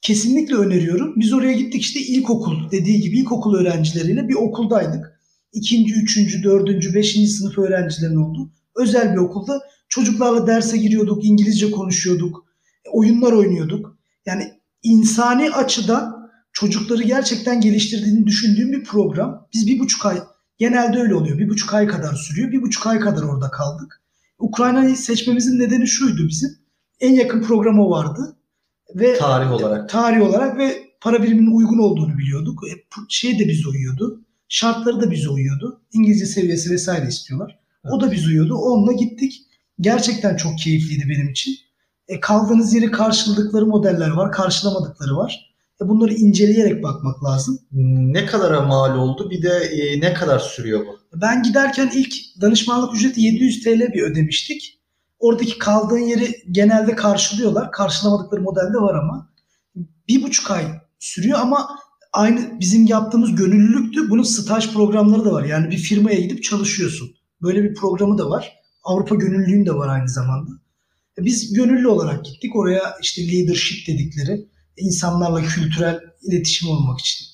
Kesinlikle 0.00 0.54
öneriyorum. 0.54 1.14
Biz 1.16 1.32
oraya 1.32 1.52
gittik 1.52 1.82
işte 1.82 2.00
ilkokul 2.00 2.70
dediği 2.70 3.00
gibi 3.00 3.18
ilkokul 3.18 3.54
öğrencileriyle 3.54 4.28
bir 4.28 4.34
okuldaydık. 4.34 5.20
İkinci, 5.52 5.94
üçüncü, 5.94 6.42
dördüncü, 6.42 6.94
beşinci 6.94 7.28
sınıf 7.28 7.58
öğrencilerin 7.58 8.16
olduğu 8.16 8.52
özel 8.76 9.12
bir 9.12 9.18
okulda 9.18 9.60
çocuklarla 9.88 10.46
derse 10.46 10.76
giriyorduk, 10.76 11.24
İngilizce 11.24 11.70
konuşuyorduk, 11.70 12.44
oyunlar 12.92 13.32
oynuyorduk. 13.32 13.98
Yani 14.26 14.52
insani 14.82 15.50
açıdan 15.50 16.30
çocukları 16.52 17.02
gerçekten 17.02 17.60
geliştirdiğini 17.60 18.26
düşündüğüm 18.26 18.72
bir 18.72 18.84
program. 18.84 19.48
Biz 19.54 19.66
bir 19.66 19.78
buçuk 19.78 20.06
ay, 20.06 20.18
genelde 20.58 20.98
öyle 20.98 21.14
oluyor, 21.14 21.38
bir 21.38 21.48
buçuk 21.48 21.74
ay 21.74 21.86
kadar 21.86 22.14
sürüyor. 22.14 22.52
Bir 22.52 22.62
buçuk 22.62 22.86
ay 22.86 23.00
kadar 23.00 23.22
orada 23.22 23.50
kaldık. 23.50 24.02
Ukrayna'yı 24.38 24.96
seçmemizin 24.96 25.58
nedeni 25.58 25.86
şuydu 25.86 26.28
bizim. 26.28 26.50
En 27.00 27.14
yakın 27.14 27.42
program 27.42 27.80
o 27.80 27.90
vardı. 27.90 28.36
Ve 28.94 29.18
Tarih 29.18 29.52
olarak. 29.52 29.88
tarih 29.88 30.22
olarak 30.22 30.58
ve 30.58 30.76
para 31.00 31.22
biriminin 31.22 31.56
uygun 31.56 31.78
olduğunu 31.78 32.18
biliyorduk. 32.18 32.60
E, 32.68 32.70
şey 33.08 33.38
de 33.38 33.48
bize 33.48 33.68
uyuyordu. 33.68 34.20
Şartları 34.48 35.00
da 35.00 35.10
bize 35.10 35.28
uyuyordu. 35.28 35.80
İngilizce 35.92 36.26
seviyesi 36.26 36.70
vesaire 36.70 37.08
istiyorlar. 37.08 37.58
O 37.90 38.00
da 38.00 38.12
bize 38.12 38.26
uyuyordu. 38.26 38.54
Onunla 38.56 38.92
gittik. 38.92 39.42
Gerçekten 39.80 40.36
çok 40.36 40.58
keyifliydi 40.58 41.08
benim 41.08 41.28
için. 41.28 41.54
E, 42.08 42.20
kaldığınız 42.20 42.74
yeri 42.74 42.90
karşıladıkları 42.90 43.66
modeller 43.66 44.10
var, 44.10 44.32
karşılamadıkları 44.32 45.16
var. 45.16 45.51
E, 45.84 45.88
bunları 45.88 46.14
inceleyerek 46.14 46.82
bakmak 46.82 47.24
lazım. 47.24 47.58
Ne 48.12 48.26
kadara 48.26 48.60
mal 48.60 48.98
oldu? 48.98 49.30
Bir 49.30 49.42
de 49.42 49.48
e, 49.48 50.00
ne 50.00 50.14
kadar 50.14 50.38
sürüyor 50.38 50.80
bu? 50.86 51.20
Ben 51.20 51.42
giderken 51.42 51.90
ilk 51.94 52.14
danışmanlık 52.40 52.94
ücreti 52.94 53.20
700 53.20 53.64
TL 53.64 53.92
bir 53.94 54.02
ödemiştik. 54.02 54.78
Oradaki 55.18 55.58
kaldığın 55.58 55.98
yeri 55.98 56.36
genelde 56.50 56.94
karşılıyorlar. 56.94 57.72
Karşılamadıkları 57.72 58.40
modelde 58.40 58.78
var 58.78 58.94
ama. 58.94 59.32
Bir 60.08 60.22
buçuk 60.22 60.50
ay 60.50 60.64
sürüyor 60.98 61.38
ama 61.38 61.68
aynı 62.12 62.60
bizim 62.60 62.86
yaptığımız 62.86 63.34
gönüllülüktü. 63.34 64.10
Bunun 64.10 64.22
staj 64.22 64.72
programları 64.72 65.24
da 65.24 65.32
var. 65.32 65.44
Yani 65.44 65.70
bir 65.70 65.76
firmaya 65.76 66.20
gidip 66.20 66.42
çalışıyorsun. 66.44 67.10
Böyle 67.42 67.62
bir 67.64 67.74
programı 67.74 68.18
da 68.18 68.30
var. 68.30 68.52
Avrupa 68.84 69.14
gönüllülüğün 69.14 69.66
de 69.66 69.74
var 69.74 69.88
aynı 69.88 70.08
zamanda. 70.08 70.50
E, 71.18 71.24
Biz 71.24 71.52
gönüllü 71.52 71.88
olarak 71.88 72.24
gittik. 72.24 72.56
Oraya 72.56 72.82
işte 73.02 73.32
leadership 73.32 73.86
dedikleri 73.88 74.48
insanlarla 74.76 75.42
kültürel 75.42 76.00
iletişim 76.22 76.68
olmak 76.68 77.00
için, 77.00 77.26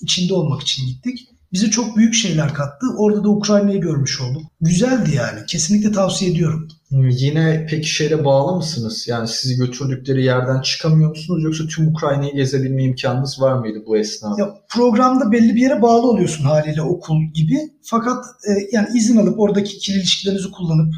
içinde 0.00 0.34
olmak 0.34 0.62
için 0.62 0.86
gittik. 0.86 1.28
Bize 1.52 1.70
çok 1.70 1.96
büyük 1.96 2.14
şeyler 2.14 2.54
kattı. 2.54 2.86
Orada 2.96 3.24
da 3.24 3.28
Ukrayna'yı 3.28 3.80
görmüş 3.80 4.20
olduk. 4.20 4.42
Güzeldi 4.60 5.10
yani. 5.14 5.40
Kesinlikle 5.46 5.92
tavsiye 5.92 6.30
ediyorum. 6.30 6.68
Yine 6.90 7.66
peki 7.70 7.88
şeyle 7.88 8.24
bağlı 8.24 8.56
mısınız? 8.56 9.08
Yani 9.08 9.28
sizi 9.28 9.56
götürdükleri 9.56 10.24
yerden 10.24 10.60
çıkamıyor 10.60 11.10
musunuz 11.10 11.44
yoksa 11.44 11.66
tüm 11.66 11.88
Ukrayna'yı 11.88 12.34
gezebilme 12.34 12.82
imkanınız 12.84 13.40
var 13.40 13.58
mıydı 13.58 13.78
bu 13.86 13.96
esnada? 13.96 14.40
Ya 14.40 14.54
programda 14.68 15.32
belli 15.32 15.56
bir 15.56 15.60
yere 15.60 15.82
bağlı 15.82 16.10
oluyorsun 16.10 16.44
haliyle 16.44 16.82
okul 16.82 17.22
gibi. 17.34 17.58
Fakat 17.82 18.24
e, 18.24 18.52
yani 18.72 18.88
izin 18.94 19.16
alıp 19.16 19.40
oradaki 19.40 19.76
ikili 19.76 19.96
ilişkilerinizi 19.96 20.50
kullanıp 20.50 20.94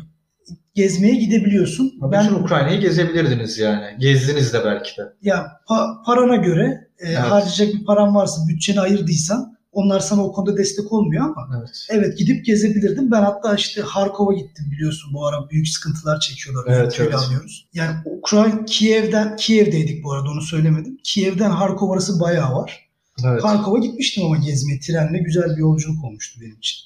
gezmeye 0.79 1.15
gidebiliyorsun. 1.15 1.93
Ha, 2.01 2.13
ben 2.13 2.33
Ukrayna'yı 2.33 2.81
gezebilirdiniz 2.81 3.59
yani. 3.59 3.85
Gezdiniz 3.99 4.53
de 4.53 4.65
belki 4.65 4.97
de. 4.97 5.03
ya 5.23 5.47
pa- 5.69 6.05
parana 6.07 6.37
göre 6.37 6.89
e, 6.99 7.07
Evet. 7.09 7.19
harcayacak 7.19 7.75
bir 7.81 7.85
paran 7.85 8.15
varsa 8.15 8.41
bütçeni 8.49 8.81
ayırdıysan 8.81 9.59
onlar 9.73 10.01
sana 10.01 10.25
o 10.25 10.33
konuda 10.33 10.57
destek 10.57 10.93
olmuyor 10.93 11.25
ama 11.25 11.49
Evet. 11.59 11.87
evet 11.91 12.19
gidip 12.19 12.45
gezebilirdim. 12.47 13.11
Ben 13.11 13.23
hatta 13.23 13.55
işte 13.55 13.81
Harkov'a 13.83 14.33
gittim 14.35 14.65
biliyorsun 14.73 15.11
bu 15.15 15.27
ara 15.27 15.51
büyük 15.51 15.69
sıkıntılar 15.69 16.21
çekiyorlar. 16.21 16.65
Evet, 16.77 16.97
evet. 17.01 17.15
alıyoruz. 17.15 17.69
Yani 17.75 17.97
Ukrayna 18.05 18.65
Kiev'den 18.65 19.37
Kiev'deydik 19.37 20.05
bu 20.05 20.13
arada 20.13 20.31
onu 20.31 20.43
söylemedim. 20.43 20.99
Kiev'den 21.05 21.51
Harkov 21.51 21.91
arası 21.91 22.21
bayağı 22.21 22.53
var. 22.55 22.89
Evet. 23.25 23.45
Harkov'a 23.45 23.79
gitmiştim 23.79 24.25
ama 24.25 24.37
gezmeye 24.37 24.81
trenle 24.81 25.19
güzel 25.19 25.51
bir 25.57 25.61
yolculuk 25.61 26.05
olmuştu 26.05 26.41
benim 26.41 26.57
için. 26.59 26.79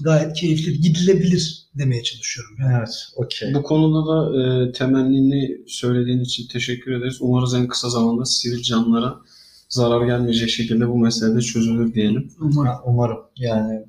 Gayet 0.00 0.36
keyifli, 0.36 0.80
gidilebilir 0.80 1.64
demeye 1.74 2.02
çalışıyorum. 2.02 2.56
Yani. 2.60 2.74
Evet. 2.78 3.06
Okey. 3.16 3.54
Bu 3.54 3.62
konuda 3.62 4.06
da 4.06 4.42
e, 4.42 4.72
temennini 4.72 5.58
söylediğin 5.68 6.20
için 6.20 6.48
teşekkür 6.48 6.92
ederiz. 6.92 7.16
Umarız 7.20 7.54
en 7.54 7.68
kısa 7.68 7.88
zamanda 7.88 8.24
sivil 8.24 8.62
canlara 8.62 9.20
zarar 9.68 10.06
gelmeyecek 10.06 10.50
şekilde 10.50 10.88
bu 10.88 10.98
mesele 10.98 11.34
de 11.36 11.40
çözülür 11.40 11.94
diyelim. 11.94 12.30
Ha, 12.64 12.82
Umarım. 12.86 13.18
Yani 13.36 13.84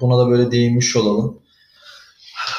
buna 0.00 0.18
da 0.18 0.30
böyle 0.30 0.50
değinmiş 0.50 0.96
olalım. 0.96 1.38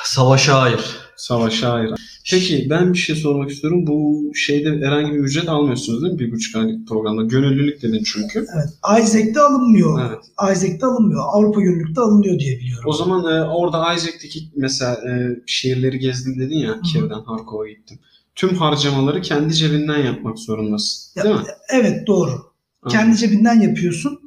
Savaşa 0.04 0.62
hayır. 0.62 0.82
Savaşa 1.16 1.74
hayır. 1.74 1.92
Peki 2.32 2.68
ben 2.70 2.94
bir 2.94 2.98
şey 2.98 3.16
sormak 3.16 3.50
istiyorum. 3.50 3.88
Bu 3.88 4.32
şeyde 4.36 4.86
herhangi 4.86 5.14
bir 5.14 5.20
ücret 5.20 5.50
almıyorsunuz 5.50 6.02
değil 6.02 6.14
mi? 6.14 6.20
Bir 6.20 6.32
buçuk 6.32 6.56
aylık 6.56 6.88
programda. 6.88 7.24
Gönüllülük 7.24 7.82
dedin 7.82 8.04
çünkü. 8.04 8.46
Evet. 8.56 9.00
Isaac'te 9.04 9.42
alınmıyor. 9.42 10.02
Evet. 10.10 10.52
Isaac'te 10.58 10.86
alınmıyor. 10.86 11.24
Avrupa 11.28 11.62
Gönüllülük'te 11.62 12.02
alınıyor 12.02 12.40
diye 12.40 12.60
biliyorum. 12.60 12.84
O 12.88 12.94
zaman 12.94 13.36
e, 13.36 13.44
orada 13.44 13.94
Isaac'teki 13.94 14.40
mesela 14.56 14.94
e, 14.94 15.40
şehirleri 15.46 16.00
gezdim 16.00 16.40
dedin 16.40 16.58
ya. 16.58 16.82
Kiev'den 16.82 17.22
Harkov'a 17.26 17.68
gittim. 17.68 18.00
Tüm 18.36 18.56
harcamaları 18.56 19.22
kendi 19.22 19.54
cebinden 19.54 19.98
yapmak 20.06 20.40
zorundasın. 20.40 21.20
Ya, 21.20 21.24
Değil 21.24 21.36
mi? 21.36 21.42
Evet 21.74 22.08
doğru. 22.08 22.30
Anladım. 22.30 23.00
Kendi 23.00 23.18
cebinden 23.18 23.62
yapıyorsun. 23.62 24.20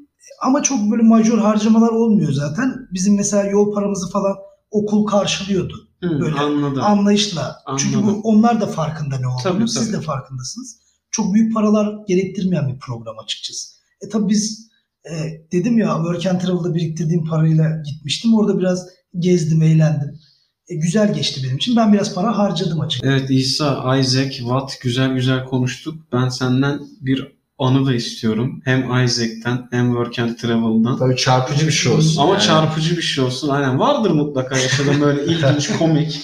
Ama 0.42 0.62
çok 0.62 0.90
böyle 0.90 1.02
majör 1.02 1.38
harcamalar 1.38 1.88
olmuyor 1.92 2.32
zaten. 2.32 2.88
Bizim 2.92 3.16
mesela 3.16 3.50
yol 3.50 3.74
paramızı 3.74 4.10
falan 4.10 4.36
okul 4.70 5.06
karşılıyordu. 5.06 5.88
Hı, 6.02 6.20
böyle 6.20 6.37
anladım. 6.37 6.83
Anlayışla. 6.83 7.56
Çünkü 7.78 7.96
bu, 7.96 8.00
Anladım. 8.00 8.20
onlar 8.24 8.61
da 8.61 8.66
farkında 8.66 9.18
ne 9.18 9.26
olduğunu. 9.26 9.42
Tabii, 9.42 9.68
Siz 9.68 9.87
tabii. 9.87 9.98
de 9.98 10.00
farkındasınız. 10.00 10.76
Çok 11.11 11.35
büyük 11.35 11.54
paralar 11.54 11.94
gerektirmeyen 12.09 12.68
bir 12.68 12.78
program 12.78 13.18
açıkçası. 13.24 13.68
E 14.02 14.09
tabii 14.09 14.28
biz 14.28 14.70
e, 15.11 15.12
dedim 15.52 15.78
ya 15.78 15.96
Work 15.96 16.26
and 16.26 16.40
Travel'da 16.40 16.74
biriktirdiğim 16.74 17.24
parayla 17.24 17.83
gitmiştim. 17.87 18.35
Orada 18.35 18.59
biraz 18.59 18.88
gezdim, 19.18 19.62
eğlendim. 19.62 20.18
E, 20.68 20.74
güzel 20.74 21.14
geçti 21.14 21.40
benim 21.44 21.56
için. 21.56 21.76
Ben 21.76 21.92
biraz 21.92 22.14
para 22.14 22.38
harcadım 22.38 22.80
açıkçası. 22.80 23.12
Evet 23.12 23.30
İsa, 23.30 23.96
Isaac, 23.98 24.37
Watt 24.37 24.80
güzel 24.83 25.12
güzel 25.14 25.44
konuştuk. 25.44 25.94
Ben 26.12 26.28
senden 26.28 26.80
bir 27.00 27.39
anı 27.61 27.87
da 27.87 27.94
istiyorum. 27.94 28.61
Hem 28.64 29.05
Isaac'ten 29.05 29.68
hem 29.70 29.87
Work 29.87 30.18
and 30.18 30.37
Travel'dan. 30.37 30.99
Tabii 30.99 31.16
çarpıcı 31.16 31.66
bir 31.66 31.73
şey 31.73 31.92
olsun. 31.92 32.23
Ama 32.23 32.33
yani. 32.33 32.42
çarpıcı 32.42 32.96
bir 32.96 33.03
şey 33.03 33.25
olsun. 33.25 33.49
Aynen 33.49 33.79
vardır 33.79 34.11
mutlaka 34.11 34.59
yaşadığın 34.59 35.01
böyle 35.01 35.25
ilginç, 35.25 35.70
komik 35.79 36.23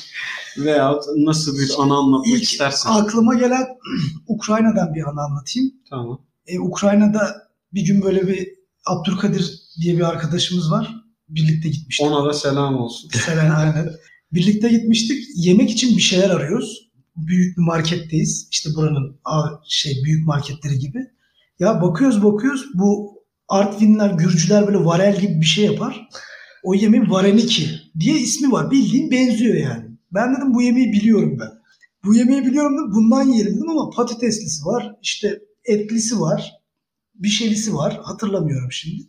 veyahut 0.58 1.04
nasıl 1.16 1.58
bir 1.58 1.70
anı 1.78 1.94
anlatmak 1.94 2.34
İlk 2.34 2.42
istersen. 2.42 2.90
aklıma 2.90 3.34
gelen 3.34 3.66
Ukrayna'dan 4.26 4.94
bir 4.94 5.02
anı 5.02 5.20
anlatayım. 5.20 5.72
Tamam. 5.90 6.20
E, 6.46 6.58
Ukrayna'da 6.58 7.48
bir 7.74 7.86
gün 7.86 8.02
böyle 8.02 8.28
bir 8.28 8.48
Abdülkadir 8.86 9.54
diye 9.80 9.96
bir 9.96 10.08
arkadaşımız 10.08 10.70
var. 10.70 10.94
Birlikte 11.28 11.68
gitmiştik. 11.68 12.06
Ona 12.06 12.28
da 12.28 12.32
selam 12.32 12.76
olsun. 12.76 13.10
Selen 13.26 13.50
aynen. 13.50 13.92
Birlikte 14.32 14.68
gitmiştik. 14.68 15.24
Yemek 15.36 15.70
için 15.70 15.96
bir 15.96 16.02
şeyler 16.02 16.30
arıyoruz. 16.30 16.90
Büyük 17.16 17.56
bir 17.56 17.62
marketteyiz. 17.62 18.48
İşte 18.50 18.70
buranın 18.74 19.20
şey 19.68 20.04
büyük 20.04 20.26
marketleri 20.26 20.78
gibi. 20.78 21.15
Ya 21.58 21.82
bakıyoruz 21.82 22.24
bakıyoruz 22.24 22.66
bu 22.74 23.16
Artvinler, 23.48 24.10
Gürcüler 24.10 24.66
böyle 24.66 24.84
varel 24.84 25.20
gibi 25.20 25.40
bir 25.40 25.46
şey 25.46 25.64
yapar. 25.64 26.08
O 26.62 26.74
yemeğin 26.74 27.10
vareniki 27.10 27.70
diye 28.00 28.18
ismi 28.18 28.52
var. 28.52 28.70
Bildiğin 28.70 29.10
benziyor 29.10 29.54
yani. 29.54 29.84
Ben 30.14 30.36
dedim 30.36 30.54
bu 30.54 30.62
yemeği 30.62 30.92
biliyorum 30.92 31.36
ben. 31.40 31.48
Bu 32.04 32.14
yemeği 32.14 32.46
biliyorum 32.46 32.72
dedim 32.72 32.92
bundan 32.94 33.22
yiyelim 33.22 33.56
dedim 33.56 33.70
ama 33.70 33.90
patateslisi 33.90 34.64
var. 34.64 34.94
işte 35.02 35.40
etlisi 35.64 36.20
var. 36.20 36.52
Bir 37.14 37.28
şeylisi 37.28 37.74
var. 37.74 38.00
Hatırlamıyorum 38.02 38.72
şimdi. 38.72 39.02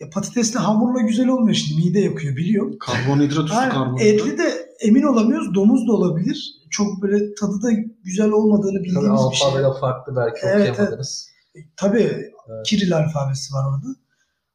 Ya 0.00 0.10
patatesli 0.10 0.58
hamurla 0.58 1.00
güzel 1.00 1.28
olmuyor 1.28 1.54
şimdi. 1.54 1.82
Mide 1.86 2.00
yakıyor 2.00 2.36
biliyorum. 2.36 2.76
Karbonhidrat 2.80 3.44
üstü 3.44 3.56
Aynen. 3.56 3.72
karbonhidrat. 3.74 4.06
Etli 4.06 4.38
de 4.38 4.68
emin 4.80 5.02
olamıyoruz. 5.02 5.54
Domuz 5.54 5.88
da 5.88 5.92
olabilir. 5.92 6.54
Çok 6.70 7.02
böyle 7.02 7.34
tadı 7.34 7.62
da 7.62 7.68
güzel 8.04 8.30
olmadığını 8.30 8.72
Tabii 8.78 8.84
bildiğimiz 8.84 9.20
bir 9.30 9.36
şey. 9.36 9.48
alfabede 9.48 9.80
farklı 9.80 10.16
belki 10.16 10.40
Evet, 10.42 10.70
okuyamadınız. 10.70 11.29
Tabii 11.76 12.30
Evet. 12.48 12.66
Kiril 12.66 12.96
alfabesi 12.96 13.54
var 13.54 13.64
orada. 13.68 13.96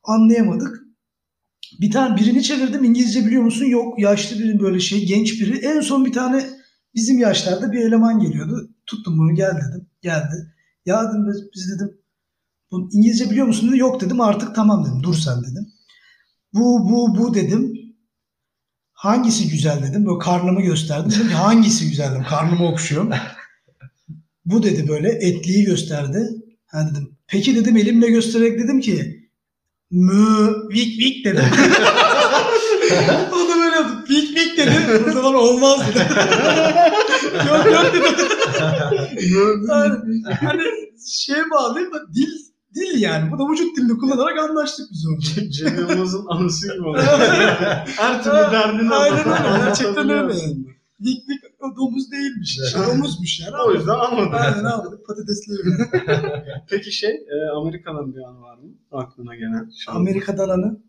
Anlayamadık. 0.03 0.86
Bir 1.81 1.91
tane 1.91 2.15
birini 2.15 2.43
çevirdim. 2.43 2.84
İngilizce 2.84 3.25
biliyor 3.25 3.43
musun? 3.43 3.65
Yok. 3.65 3.99
Yaşlı 3.99 4.39
biri 4.39 4.60
böyle 4.60 4.79
şey. 4.79 5.05
Genç 5.05 5.41
biri. 5.41 5.58
En 5.58 5.81
son 5.81 6.05
bir 6.05 6.13
tane 6.13 6.49
bizim 6.95 7.19
yaşlarda 7.19 7.71
bir 7.71 7.81
eleman 7.81 8.19
geliyordu. 8.19 8.69
Tuttum 8.86 9.17
bunu 9.17 9.36
gel 9.36 9.51
dedim. 9.51 9.88
Geldi. 10.01 10.53
Ya 10.86 11.10
dedim 11.10 11.27
biz, 11.27 11.43
biz 11.55 11.75
dedim 11.75 11.97
bu 12.71 12.89
İngilizce 12.93 13.29
biliyor 13.29 13.47
musun 13.47 13.69
dedi. 13.69 13.77
Yok 13.77 14.01
dedim 14.01 14.21
artık 14.21 14.55
tamam 14.55 14.86
dedim. 14.86 15.03
Dur 15.03 15.13
sen 15.13 15.41
dedim. 15.43 15.73
Bu 16.53 16.89
bu 16.89 17.17
bu 17.17 17.34
dedim. 17.34 17.73
Hangisi 18.93 19.49
güzel 19.49 19.84
dedim. 19.84 20.05
Böyle 20.05 20.19
karnımı 20.19 20.62
gösterdim. 20.62 21.12
Dedim 21.12 21.27
ki 21.27 21.34
hangisi 21.34 21.89
güzel 21.89 22.12
dedim. 22.12 22.25
Karnımı 22.29 22.67
okşuyorum. 22.67 23.12
Bu 24.45 24.63
dedi 24.63 24.88
böyle 24.88 25.10
etliyi 25.10 25.65
gösterdi. 25.65 26.44
Ha 26.75 26.89
dedim. 26.91 27.17
Peki 27.27 27.55
dedim 27.55 27.77
elimle 27.77 28.09
göstererek 28.09 28.59
dedim 28.59 28.81
ki 28.81 29.25
mü 29.91 30.53
vik 30.69 30.99
vik 30.99 31.25
dedim. 31.25 31.43
o 33.31 33.49
da 33.49 33.59
böyle 33.59 33.75
yaptı. 33.75 34.13
Vik 34.13 34.38
vik 34.38 34.57
dedi. 34.57 35.03
O 35.09 35.11
zaman 35.11 35.35
olmaz 35.35 35.79
dedi. 35.88 35.99
yok 37.49 37.65
yok 37.65 37.93
dedi. 37.93 38.23
Yani, 39.69 39.99
hani 40.45 40.63
şeye 41.07 41.49
bağlayayım 41.51 41.93
da 41.93 41.99
dil 42.15 42.31
dil 42.75 43.01
yani. 43.01 43.31
Bu 43.31 43.39
da 43.39 43.51
vücut 43.51 43.77
dilini 43.77 43.97
kullanarak 43.97 44.39
anlaştık 44.39 44.85
biz 44.91 45.05
orada. 45.07 45.51
Cem 45.51 45.77
Yılmaz'ın 45.77 46.25
anısı 46.29 46.73
gibi 46.73 46.88
oldu. 46.88 47.01
Her 47.97 48.23
türlü 48.23 48.51
derdini 48.51 48.93
Aynen 48.93 49.17
öyle. 49.17 49.65
Gerçekten 49.65 50.09
öyle. 50.09 50.33
Vik 50.99 51.29
vik 51.29 51.44
o 51.65 51.75
domuz 51.75 52.12
değilmiş. 52.12 52.60
Evet. 52.62 52.88
Domuzmuş 52.88 53.39
yani. 53.39 53.56
O 53.67 53.73
yüzden 53.73 53.93
anladım. 53.93 54.32
Aynen 54.34 54.63
anladık. 54.63 55.08
Patatesli. 55.08 55.54
Peki 56.69 56.91
şey, 56.91 57.12
e, 57.12 57.49
Amerika'dan 57.58 58.15
bir 58.15 58.21
an 58.21 58.41
var 58.41 58.58
mı? 58.58 58.69
Aklına 58.91 59.36
gelen. 59.36 59.69
şu 59.80 59.91
an. 59.91 59.95
Amerika'dan 59.95 60.49
anı. 60.49 60.80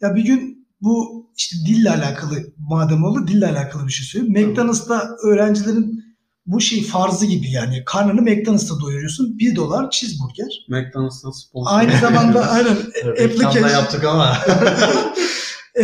Ya 0.00 0.14
bir 0.14 0.24
gün 0.24 0.68
bu 0.80 1.26
işte 1.36 1.56
dille 1.66 1.90
alakalı 1.90 2.36
madem 2.58 3.04
oldu 3.04 3.28
dille 3.28 3.46
alakalı 3.46 3.86
bir 3.86 3.92
şey 3.92 4.06
söyleyeyim. 4.06 4.50
McDonald's'ta 4.50 5.16
öğrencilerin 5.24 6.02
bu 6.46 6.60
şey 6.60 6.84
farzı 6.84 7.26
gibi 7.26 7.50
yani. 7.50 7.82
Karnını 7.86 8.22
McDonald's'ta 8.22 8.80
doyuruyorsun. 8.80 9.38
1 9.38 9.56
dolar 9.56 9.90
cheeseburger. 9.90 10.66
McDonald's'tan 10.68 11.30
sponsor. 11.30 11.78
Aynı 11.78 11.98
zamanda 12.00 12.46
aynen 12.50 12.76
application, 13.24 13.68
yaptık 13.68 14.04
ama. 14.04 14.36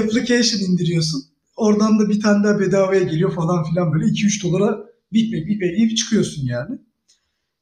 application 0.00 0.60
indiriyorsun. 0.60 1.22
Oradan 1.58 1.98
da 1.98 2.08
bir 2.08 2.20
tane 2.20 2.44
daha 2.44 2.60
bedavaya 2.60 3.02
geliyor 3.02 3.34
falan 3.34 3.64
filan 3.64 3.92
böyle 3.92 4.04
2-3 4.04 4.42
dolara 4.42 4.78
Big 5.12 5.32
Mac 5.32 5.66
yiyip 5.76 5.96
çıkıyorsun 5.96 6.46
yani. 6.46 6.78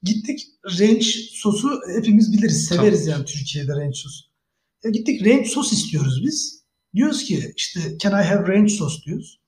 Gittik 0.03 0.41
ranch 0.65 1.07
sosu 1.33 1.81
hepimiz 1.97 2.33
biliriz. 2.33 2.65
Severiz 2.65 3.07
yani 3.07 3.25
Türkiye'de 3.25 3.73
ranch 3.73 3.97
sosu. 3.97 4.25
Ya 4.85 4.91
gittik 4.91 5.27
ranch 5.27 5.47
sos 5.47 5.73
istiyoruz 5.73 6.23
biz. 6.27 6.63
Diyoruz 6.95 7.25
ki 7.25 7.53
işte 7.57 7.81
can 7.99 8.23
I 8.23 8.25
have 8.25 8.49
ranch 8.49 8.71
sos 8.71 9.05
diyoruz. 9.05 9.41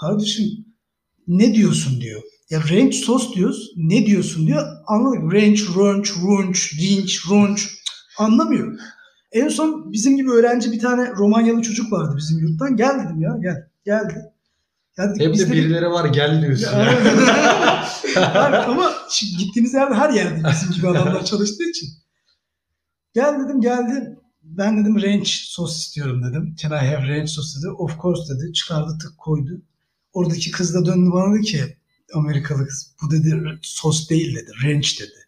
Kardeşim 0.00 0.46
ne 1.28 1.54
diyorsun 1.54 2.00
diyor. 2.00 2.22
Ya 2.50 2.60
ranch 2.70 2.94
sos 2.94 3.34
diyoruz. 3.34 3.72
Ne 3.76 4.06
diyorsun 4.06 4.46
diyor. 4.46 4.66
Anladık. 4.86 5.32
Ranch, 5.32 5.60
ranch, 5.76 6.10
runch, 6.22 6.74
rinch, 6.80 7.30
runch. 7.30 7.60
Cık, 7.60 7.70
Anlamıyor. 8.18 8.78
En 9.36 9.48
son 9.48 9.92
bizim 9.92 10.16
gibi 10.16 10.30
öğrenci 10.30 10.72
bir 10.72 10.78
tane 10.78 11.10
Romanyalı 11.10 11.62
çocuk 11.62 11.92
vardı 11.92 12.14
bizim 12.16 12.38
yurttan. 12.38 12.76
Gel 12.76 13.04
dedim 13.04 13.20
ya 13.20 13.36
gel. 13.42 13.66
Geldi. 13.84 14.32
Ya 14.98 15.10
dedik, 15.10 15.20
Hep 15.20 15.38
de 15.38 15.52
birileri 15.52 15.90
var 15.90 16.04
gel 16.04 16.42
diyorsun. 16.42 16.66
ya. 16.66 17.86
Ama 18.68 18.92
gittiğimiz 19.38 19.74
yerde 19.74 19.94
her 19.94 20.10
yerde 20.10 20.48
bizim 20.50 20.70
gibi 20.74 20.88
adamlar 20.88 21.24
çalıştığı 21.24 21.64
için. 21.70 21.88
Gel 23.14 23.40
dedim 23.44 23.60
geldi. 23.60 24.18
Ben 24.42 24.80
dedim 24.84 25.02
ranch 25.02 25.28
sos 25.28 25.78
istiyorum 25.78 26.22
dedim. 26.30 26.54
Can 26.58 26.70
I 26.70 26.88
have 26.88 27.08
ranch 27.08 27.28
sos 27.28 27.56
dedi. 27.58 27.70
Of 27.70 28.00
course 28.00 28.34
dedi. 28.34 28.52
Çıkardı 28.52 28.98
tık 29.02 29.18
koydu. 29.18 29.62
oradaki 30.12 30.50
kız 30.50 30.74
da 30.74 30.86
döndü 30.86 31.10
bana 31.12 31.34
dedi 31.34 31.42
ki 31.42 31.76
Amerikalı 32.14 32.66
kız 32.66 32.94
bu 33.02 33.10
dedi 33.10 33.58
sos 33.62 34.08
değil 34.10 34.36
dedi 34.36 34.50
ranch 34.64 35.00
dedi. 35.00 35.25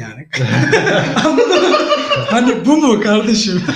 Yani 0.00 0.28
anladın 1.26 1.48
mı? 1.70 1.76
Hani 2.30 2.66
bu 2.66 2.76
mu 2.76 3.00
kardeşim? 3.00 3.62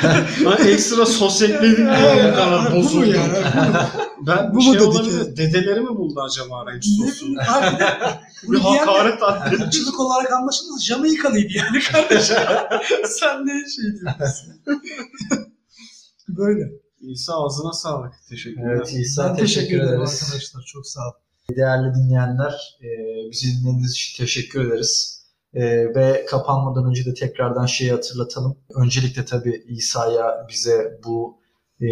Ha, 0.44 0.54
ekstra 0.68 1.06
sos 1.06 1.42
ekledik 1.42 1.76
diye 1.78 1.86
Ha, 1.88 2.30
bu 2.32 2.34
kadar 2.36 2.70
bu 2.72 2.76
mu 2.76 2.84
bozuldu. 2.84 3.06
yani? 3.06 3.32
Bu 3.56 3.60
mu? 3.72 3.78
Ben 4.26 4.50
Bu 4.52 4.56
mu 4.56 4.62
şey 4.62 4.72
dedi 4.74 4.82
olabilir. 4.82 5.36
Dedeleri 5.36 5.80
mi 5.80 5.88
buldu 5.88 6.20
acaba 6.22 6.66
renk 6.72 6.84
sosu? 6.84 7.26
Harbiden. 7.46 7.96
Bir 8.42 8.48
Bunu 8.48 8.62
diyen 8.62 8.74
de 8.74 8.78
hakaret 8.90 9.22
attı. 9.22 9.56
ırkçılık 9.64 10.00
olarak 10.00 10.32
anlaşılmaz. 10.32 10.84
Jamaikalıydı 10.86 11.52
yani 11.52 11.80
kardeşim. 11.92 12.36
Sen 13.04 13.46
ne 13.46 13.52
şey 13.68 13.84
diyorsun? 14.00 14.54
Böyle. 16.28 16.62
İsa 17.00 17.32
ağzına 17.44 17.72
sağlık. 17.72 18.12
Teşekkürler. 18.28 18.74
Evet 18.76 18.92
İsa 18.92 19.28
Ben 19.28 19.36
teşekkür, 19.36 19.76
ederim 19.80 19.88
ederiz. 19.94 20.22
arkadaşlar. 20.24 20.62
Çok 20.72 20.86
sağ 20.86 21.00
olun. 21.00 21.56
Değerli 21.56 21.94
dinleyenler 21.94 22.78
e, 22.82 22.88
bizi 23.30 23.46
dinlediğiniz 23.60 23.92
için 23.92 24.24
teşekkür 24.24 24.66
ederiz. 24.68 25.23
E, 25.54 25.94
ve 25.94 26.24
kapanmadan 26.28 26.84
önce 26.90 27.04
de 27.04 27.14
tekrardan 27.14 27.66
şeyi 27.66 27.90
hatırlatalım. 27.90 28.56
Öncelikle 28.82 29.24
tabii 29.24 29.64
İsa'ya 29.68 30.46
bize 30.48 31.00
bu 31.04 31.38
e, 31.80 31.88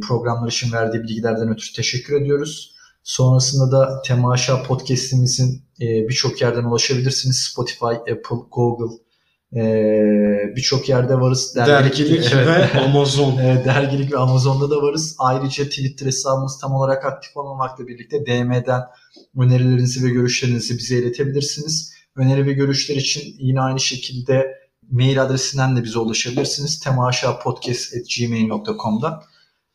programlar 0.00 0.48
için 0.48 0.72
verdiği 0.72 1.02
bilgilerden 1.02 1.48
ötürü 1.48 1.72
teşekkür 1.76 2.22
ediyoruz. 2.22 2.74
Sonrasında 3.02 3.72
da 3.72 4.02
Temaşa 4.02 4.62
Podcast'imizin 4.62 5.62
e, 5.80 6.08
birçok 6.08 6.42
yerden 6.42 6.64
ulaşabilirsiniz. 6.64 7.48
Spotify, 7.52 7.84
Apple, 7.84 8.36
Google 8.50 8.96
e, 9.56 9.62
birçok 10.56 10.88
yerde 10.88 11.20
varız. 11.20 11.56
Dergilik 11.56 12.32
Evet. 12.34 12.74
ve 12.74 12.80
Amazon. 12.80 13.38
E, 13.38 13.64
dergilik 13.64 14.12
ve 14.12 14.18
Amazon'da 14.18 14.70
da 14.70 14.82
varız. 14.82 15.16
Ayrıca 15.18 15.64
Twitter 15.64 16.06
hesabımız 16.06 16.58
tam 16.58 16.72
olarak 16.72 17.04
aktif 17.04 17.36
olmamakla 17.36 17.86
birlikte 17.86 18.26
DM'den 18.26 18.82
önerilerinizi 19.36 20.04
ve 20.04 20.10
görüşlerinizi 20.10 20.78
bize 20.78 20.96
iletebilirsiniz. 20.96 21.99
Öneri 22.20 22.46
ve 22.46 22.52
görüşler 22.52 22.96
için 22.96 23.36
yine 23.38 23.60
aynı 23.60 23.80
şekilde 23.80 24.60
mail 24.90 25.22
adresinden 25.22 25.76
de 25.76 25.84
bize 25.84 25.98
ulaşabilirsiniz. 25.98 26.80
temaşapodcast.gmail.com'da. 26.80 29.22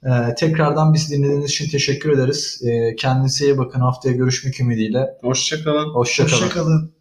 E, 0.03 0.35
tekrardan 0.35 0.93
bizi 0.93 1.17
dinlediğiniz 1.17 1.49
için 1.49 1.69
teşekkür 1.69 2.09
ederiz. 2.09 2.61
E, 2.63 2.95
kendinize 2.95 3.45
iyi 3.45 3.57
bakın. 3.57 3.79
Haftaya 3.79 4.15
görüşmek 4.15 4.59
ümidiyle. 4.59 5.17
Hoşçakalın. 5.21 5.93
Hoşçakalın. 5.93 6.41
Hoşçakalın. 6.41 6.91